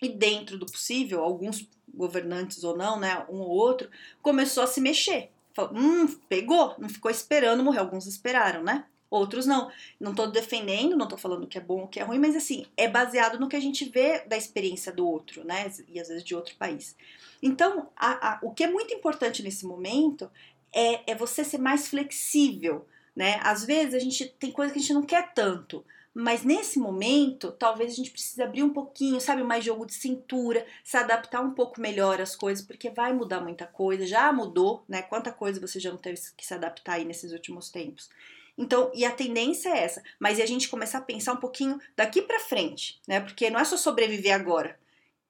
e 0.00 0.08
dentro 0.08 0.58
do 0.58 0.66
possível, 0.66 1.22
alguns 1.22 1.68
governantes 1.92 2.64
ou 2.64 2.76
não, 2.76 2.98
né, 2.98 3.24
um 3.28 3.38
ou 3.40 3.48
outro, 3.48 3.90
começou 4.22 4.62
a 4.62 4.66
se 4.66 4.80
mexer. 4.80 5.30
Falou, 5.52 5.72
hum, 5.74 6.06
pegou, 6.28 6.74
não 6.78 6.88
ficou 6.88 7.10
esperando 7.10 7.62
morrer. 7.62 7.80
Alguns 7.80 8.06
esperaram, 8.06 8.62
né? 8.62 8.84
Outros 9.10 9.44
não. 9.44 9.70
Não 9.98 10.14
tô 10.14 10.26
defendendo, 10.28 10.96
não 10.96 11.08
tô 11.08 11.16
falando 11.16 11.46
que 11.46 11.58
é 11.58 11.60
bom 11.60 11.80
ou 11.80 11.88
que 11.88 11.98
é 11.98 12.04
ruim, 12.04 12.18
mas 12.18 12.36
assim, 12.36 12.66
é 12.76 12.86
baseado 12.88 13.38
no 13.38 13.48
que 13.48 13.56
a 13.56 13.60
gente 13.60 13.84
vê 13.84 14.20
da 14.20 14.36
experiência 14.36 14.92
do 14.92 15.06
outro, 15.06 15.44
né? 15.44 15.70
E 15.88 15.98
às 15.98 16.08
vezes 16.08 16.22
de 16.22 16.34
outro 16.34 16.54
país. 16.56 16.96
Então, 17.42 17.88
a, 17.96 18.34
a, 18.34 18.38
o 18.42 18.52
que 18.52 18.62
é 18.62 18.70
muito 18.70 18.94
importante 18.94 19.42
nesse 19.42 19.66
momento 19.66 20.30
é, 20.72 21.10
é 21.10 21.14
você 21.14 21.42
ser 21.42 21.58
mais 21.58 21.88
flexível, 21.88 22.86
né? 23.14 23.40
Às 23.42 23.64
vezes 23.64 23.94
a 23.94 23.98
gente 23.98 24.26
tem 24.38 24.52
coisa 24.52 24.72
que 24.72 24.78
a 24.78 24.82
gente 24.82 24.94
não 24.94 25.02
quer 25.02 25.34
tanto. 25.34 25.84
Mas 26.12 26.42
nesse 26.42 26.78
momento, 26.78 27.52
talvez 27.52 27.92
a 27.92 27.94
gente 27.94 28.10
precise 28.10 28.42
abrir 28.42 28.64
um 28.64 28.72
pouquinho, 28.72 29.20
sabe, 29.20 29.44
mais 29.44 29.64
jogo 29.64 29.86
de 29.86 29.94
cintura, 29.94 30.66
se 30.84 30.96
adaptar 30.96 31.40
um 31.40 31.52
pouco 31.52 31.80
melhor 31.80 32.20
às 32.20 32.34
coisas, 32.34 32.64
porque 32.64 32.90
vai 32.90 33.12
mudar 33.12 33.40
muita 33.40 33.66
coisa, 33.66 34.04
já 34.04 34.32
mudou, 34.32 34.84
né? 34.88 35.02
Quanta 35.02 35.30
coisa 35.32 35.60
você 35.60 35.78
já 35.78 35.90
não 35.90 35.98
teve 35.98 36.20
que 36.36 36.44
se 36.44 36.52
adaptar 36.52 36.94
aí 36.94 37.04
nesses 37.04 37.32
últimos 37.32 37.70
tempos. 37.70 38.10
Então, 38.58 38.90
e 38.92 39.04
a 39.04 39.12
tendência 39.12 39.68
é 39.70 39.84
essa, 39.84 40.02
mas 40.18 40.38
e 40.38 40.42
a 40.42 40.46
gente 40.46 40.68
começar 40.68 40.98
a 40.98 41.02
pensar 41.02 41.32
um 41.32 41.38
pouquinho 41.38 41.80
daqui 41.96 42.20
para 42.20 42.40
frente, 42.40 43.00
né? 43.06 43.20
Porque 43.20 43.48
não 43.48 43.60
é 43.60 43.64
só 43.64 43.76
sobreviver 43.76 44.34
agora. 44.34 44.78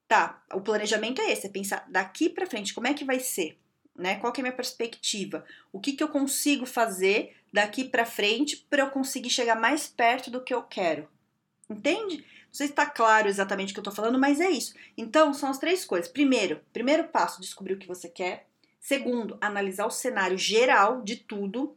Tá, 0.07 0.43
o 0.53 0.61
planejamento 0.61 1.21
é 1.21 1.31
esse, 1.31 1.47
é 1.47 1.49
pensar 1.49 1.85
daqui 1.89 2.27
para 2.27 2.47
frente, 2.47 2.73
como 2.73 2.87
é 2.87 2.93
que 2.93 3.05
vai 3.05 3.19
ser? 3.19 3.60
Né? 3.95 4.15
Qual 4.15 4.33
é 4.35 4.39
a 4.39 4.43
minha 4.43 4.55
perspectiva? 4.55 5.45
O 5.71 5.79
que, 5.79 5.93
que 5.93 6.03
eu 6.03 6.07
consigo 6.07 6.65
fazer 6.65 7.35
daqui 7.51 7.83
para 7.83 8.05
frente 8.05 8.65
para 8.69 8.83
eu 8.83 8.89
conseguir 8.89 9.29
chegar 9.29 9.55
mais 9.55 9.87
perto 9.87 10.31
do 10.31 10.43
que 10.43 10.53
eu 10.53 10.63
quero. 10.63 11.09
Entende? 11.69 12.17
Não 12.17 12.53
sei 12.53 12.67
se 12.67 12.73
está 12.73 12.85
claro 12.85 13.27
exatamente 13.27 13.71
o 13.71 13.73
que 13.73 13.79
eu 13.79 13.83
estou 13.83 13.93
falando, 13.93 14.19
mas 14.19 14.39
é 14.39 14.49
isso. 14.49 14.73
Então, 14.97 15.33
são 15.33 15.49
as 15.49 15.57
três 15.57 15.85
coisas. 15.85 16.11
Primeiro, 16.11 16.61
primeiro 16.73 17.07
passo, 17.07 17.41
descobrir 17.41 17.73
o 17.73 17.77
que 17.77 17.87
você 17.87 18.09
quer. 18.09 18.47
Segundo, 18.79 19.37
analisar 19.39 19.85
o 19.85 19.91
cenário 19.91 20.37
geral 20.37 21.01
de 21.01 21.17
tudo. 21.17 21.75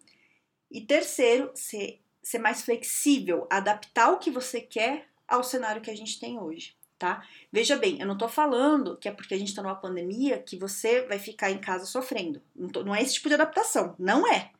E 0.70 0.80
terceiro, 0.80 1.50
ser, 1.54 2.00
ser 2.22 2.38
mais 2.38 2.62
flexível, 2.62 3.46
adaptar 3.50 4.10
o 4.10 4.18
que 4.18 4.30
você 4.30 4.60
quer 4.60 5.08
ao 5.28 5.44
cenário 5.44 5.82
que 5.82 5.90
a 5.90 5.96
gente 5.96 6.18
tem 6.18 6.38
hoje, 6.38 6.76
tá? 6.98 7.26
Veja 7.52 7.76
bem, 7.76 8.00
eu 8.00 8.06
não 8.06 8.16
tô 8.16 8.28
falando 8.28 8.96
que 8.96 9.08
é 9.08 9.12
porque 9.12 9.34
a 9.34 9.38
gente 9.38 9.54
tá 9.54 9.62
numa 9.62 9.74
pandemia 9.74 10.38
que 10.38 10.56
você 10.56 11.02
vai 11.02 11.18
ficar 11.18 11.50
em 11.50 11.58
casa 11.58 11.86
sofrendo. 11.86 12.42
Não, 12.54 12.68
tô, 12.68 12.82
não 12.82 12.94
é 12.94 13.02
esse 13.02 13.14
tipo 13.14 13.28
de 13.28 13.34
adaptação, 13.34 13.94
não 13.98 14.26
é. 14.26 14.50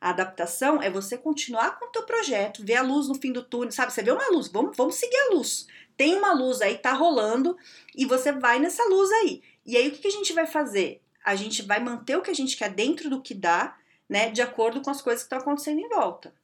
A 0.00 0.10
adaptação 0.10 0.82
é 0.82 0.90
você 0.90 1.16
continuar 1.16 1.78
com 1.78 1.86
o 1.86 1.90
teu 1.90 2.02
projeto, 2.02 2.64
ver 2.64 2.74
a 2.74 2.82
luz 2.82 3.06
no 3.06 3.14
fim 3.14 3.32
do 3.32 3.42
túnel, 3.42 3.70
sabe? 3.70 3.92
Você 3.92 4.02
vê 4.02 4.10
uma 4.10 4.28
luz, 4.30 4.48
vamos, 4.48 4.76
vamos 4.76 4.96
seguir 4.96 5.16
a 5.16 5.34
luz. 5.34 5.68
Tem 5.96 6.16
uma 6.16 6.32
luz 6.32 6.60
aí, 6.60 6.76
tá 6.76 6.92
rolando, 6.92 7.56
e 7.94 8.04
você 8.04 8.32
vai 8.32 8.58
nessa 8.58 8.82
luz 8.88 9.10
aí. 9.12 9.42
E 9.64 9.76
aí 9.76 9.86
o 9.86 9.92
que, 9.92 9.98
que 9.98 10.08
a 10.08 10.12
gente 10.12 10.32
vai 10.32 10.46
fazer? 10.46 11.00
A 11.24 11.36
gente 11.36 11.62
vai 11.62 11.78
manter 11.78 12.16
o 12.16 12.22
que 12.22 12.30
a 12.30 12.34
gente 12.34 12.56
quer 12.56 12.70
dentro 12.70 13.08
do 13.08 13.22
que 13.22 13.32
dá, 13.32 13.76
né? 14.08 14.28
De 14.28 14.42
acordo 14.42 14.82
com 14.82 14.90
as 14.90 15.00
coisas 15.00 15.22
que 15.22 15.26
estão 15.26 15.38
acontecendo 15.38 15.78
em 15.78 15.88
volta. 15.88 16.34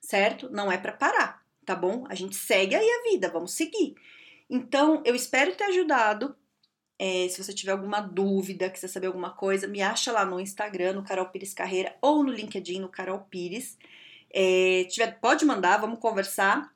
Certo? 0.00 0.50
Não 0.50 0.72
é 0.72 0.76
para 0.76 0.92
parar, 0.92 1.44
tá 1.64 1.76
bom? 1.76 2.04
A 2.08 2.16
gente 2.16 2.34
segue 2.34 2.74
aí 2.74 2.90
a 2.90 3.10
vida, 3.10 3.28
vamos 3.28 3.52
seguir. 3.52 3.94
Então, 4.50 5.02
eu 5.06 5.14
espero 5.14 5.54
ter 5.54 5.64
ajudado 5.64 6.36
é, 7.02 7.26
se 7.30 7.42
você 7.42 7.54
tiver 7.54 7.72
alguma 7.72 7.98
dúvida, 7.98 8.68
quiser 8.68 8.88
saber 8.88 9.06
alguma 9.06 9.30
coisa, 9.30 9.66
me 9.66 9.80
acha 9.80 10.12
lá 10.12 10.22
no 10.22 10.38
Instagram, 10.38 10.92
no 10.92 11.02
Carol 11.02 11.30
Pires 11.30 11.54
Carreira, 11.54 11.96
ou 12.02 12.22
no 12.22 12.30
LinkedIn, 12.30 12.78
no 12.78 12.90
Carol 12.90 13.20
Pires. 13.20 13.78
É, 14.30 14.84
tiver, 14.84 15.18
pode 15.18 15.46
mandar, 15.46 15.78
vamos 15.78 15.98
conversar. 15.98 16.70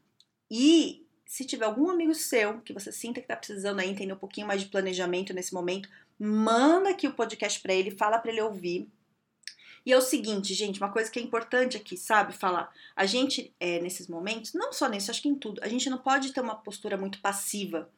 E 0.50 1.06
se 1.26 1.44
tiver 1.44 1.66
algum 1.66 1.90
amigo 1.90 2.14
seu 2.14 2.58
que 2.62 2.72
você 2.72 2.90
sinta 2.90 3.20
que 3.20 3.26
está 3.26 3.36
precisando 3.36 3.80
aí 3.80 3.90
entender 3.90 4.14
um 4.14 4.18
pouquinho 4.18 4.46
mais 4.46 4.62
de 4.62 4.68
planejamento 4.68 5.34
nesse 5.34 5.52
momento, 5.52 5.90
manda 6.18 6.88
aqui 6.88 7.06
o 7.06 7.12
podcast 7.12 7.60
para 7.60 7.74
ele, 7.74 7.90
fala 7.90 8.18
para 8.18 8.30
ele 8.30 8.40
ouvir. 8.40 8.90
E 9.84 9.92
é 9.92 9.96
o 9.96 10.00
seguinte, 10.00 10.54
gente, 10.54 10.80
uma 10.80 10.90
coisa 10.90 11.10
que 11.10 11.18
é 11.18 11.22
importante 11.22 11.76
aqui, 11.76 11.96
sabe, 11.96 12.32
falar. 12.32 12.72
A 12.96 13.04
gente, 13.04 13.54
é, 13.60 13.80
nesses 13.80 14.08
momentos, 14.08 14.54
não 14.54 14.72
só 14.72 14.88
nesse, 14.88 15.10
acho 15.10 15.20
que 15.20 15.28
em 15.28 15.34
tudo, 15.34 15.60
a 15.62 15.68
gente 15.68 15.90
não 15.90 15.98
pode 15.98 16.32
ter 16.32 16.40
uma 16.40 16.56
postura 16.56 16.96
muito 16.96 17.20
passiva 17.20 17.90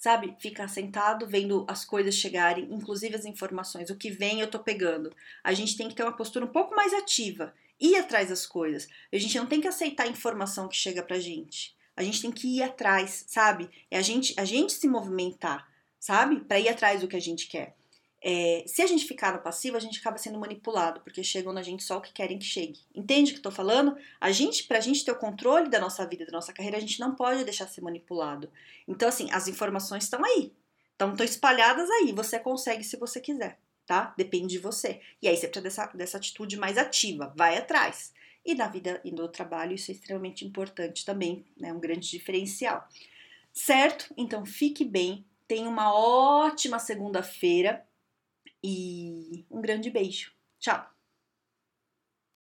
sabe? 0.00 0.34
Ficar 0.40 0.66
sentado 0.66 1.26
vendo 1.26 1.66
as 1.68 1.84
coisas 1.84 2.14
chegarem, 2.14 2.66
inclusive 2.72 3.14
as 3.14 3.26
informações. 3.26 3.90
O 3.90 3.96
que 3.96 4.10
vem 4.10 4.40
eu 4.40 4.50
tô 4.50 4.58
pegando. 4.58 5.14
A 5.44 5.52
gente 5.52 5.76
tem 5.76 5.90
que 5.90 5.94
ter 5.94 6.02
uma 6.02 6.16
postura 6.16 6.46
um 6.46 6.48
pouco 6.48 6.74
mais 6.74 6.94
ativa, 6.94 7.54
ir 7.78 7.96
atrás 7.96 8.30
das 8.30 8.46
coisas. 8.46 8.88
A 9.12 9.18
gente 9.18 9.36
não 9.36 9.44
tem 9.44 9.60
que 9.60 9.68
aceitar 9.68 10.04
a 10.04 10.08
informação 10.08 10.68
que 10.68 10.76
chega 10.76 11.02
pra 11.02 11.20
gente. 11.20 11.76
A 11.94 12.02
gente 12.02 12.22
tem 12.22 12.32
que 12.32 12.56
ir 12.56 12.62
atrás, 12.62 13.26
sabe? 13.28 13.68
É 13.90 13.98
a 13.98 14.02
gente, 14.02 14.32
a 14.38 14.44
gente 14.46 14.72
se 14.72 14.88
movimentar, 14.88 15.68
sabe? 15.98 16.40
Para 16.40 16.58
ir 16.58 16.70
atrás 16.70 17.02
do 17.02 17.08
que 17.08 17.16
a 17.16 17.20
gente 17.20 17.46
quer. 17.46 17.76
É, 18.22 18.64
se 18.66 18.82
a 18.82 18.86
gente 18.86 19.06
ficar 19.06 19.32
no 19.32 19.40
passivo, 19.40 19.76
a 19.76 19.80
gente 19.80 19.98
acaba 19.98 20.18
sendo 20.18 20.38
manipulado, 20.38 21.00
porque 21.00 21.24
chegam 21.24 21.52
na 21.52 21.62
gente 21.62 21.82
só 21.82 21.96
o 21.96 22.00
que 22.02 22.12
querem 22.12 22.38
que 22.38 22.44
chegue. 22.44 22.80
Entende 22.94 23.30
o 23.30 23.34
que 23.34 23.38
eu 23.38 23.44
tô 23.44 23.50
falando? 23.50 23.96
A 24.20 24.30
gente, 24.30 24.64
pra 24.64 24.80
gente 24.80 25.04
ter 25.04 25.12
o 25.12 25.18
controle 25.18 25.70
da 25.70 25.80
nossa 25.80 26.06
vida, 26.06 26.26
da 26.26 26.32
nossa 26.32 26.52
carreira, 26.52 26.76
a 26.76 26.80
gente 26.80 27.00
não 27.00 27.14
pode 27.14 27.44
deixar 27.44 27.66
ser 27.66 27.80
manipulado. 27.80 28.50
Então, 28.86 29.08
assim, 29.08 29.30
as 29.32 29.48
informações 29.48 30.04
estão 30.04 30.22
aí. 30.22 30.52
Estão 30.92 31.14
espalhadas 31.24 31.88
aí. 31.88 32.12
Você 32.12 32.38
consegue 32.38 32.84
se 32.84 32.98
você 32.98 33.20
quiser, 33.20 33.58
tá? 33.86 34.12
Depende 34.18 34.48
de 34.48 34.58
você. 34.58 35.00
E 35.22 35.26
aí 35.26 35.36
você 35.36 35.48
precisa 35.48 35.62
dessa, 35.62 35.86
dessa 35.86 36.16
atitude 36.18 36.58
mais 36.58 36.76
ativa. 36.76 37.32
Vai 37.34 37.56
atrás. 37.56 38.12
E 38.44 38.54
na 38.54 38.68
vida 38.68 39.00
e 39.02 39.10
no 39.10 39.28
trabalho, 39.28 39.74
isso 39.74 39.90
é 39.90 39.94
extremamente 39.94 40.44
importante 40.44 41.06
também, 41.06 41.46
né? 41.58 41.72
Um 41.72 41.80
grande 41.80 42.10
diferencial. 42.10 42.86
Certo? 43.50 44.12
Então, 44.14 44.44
fique 44.44 44.84
bem. 44.84 45.24
Tenha 45.48 45.68
uma 45.68 45.94
ótima 45.94 46.78
segunda-feira 46.78 47.84
e 48.62 49.46
um 49.50 49.60
grande 49.60 49.90
beijo. 49.90 50.32
Tchau! 50.58 50.99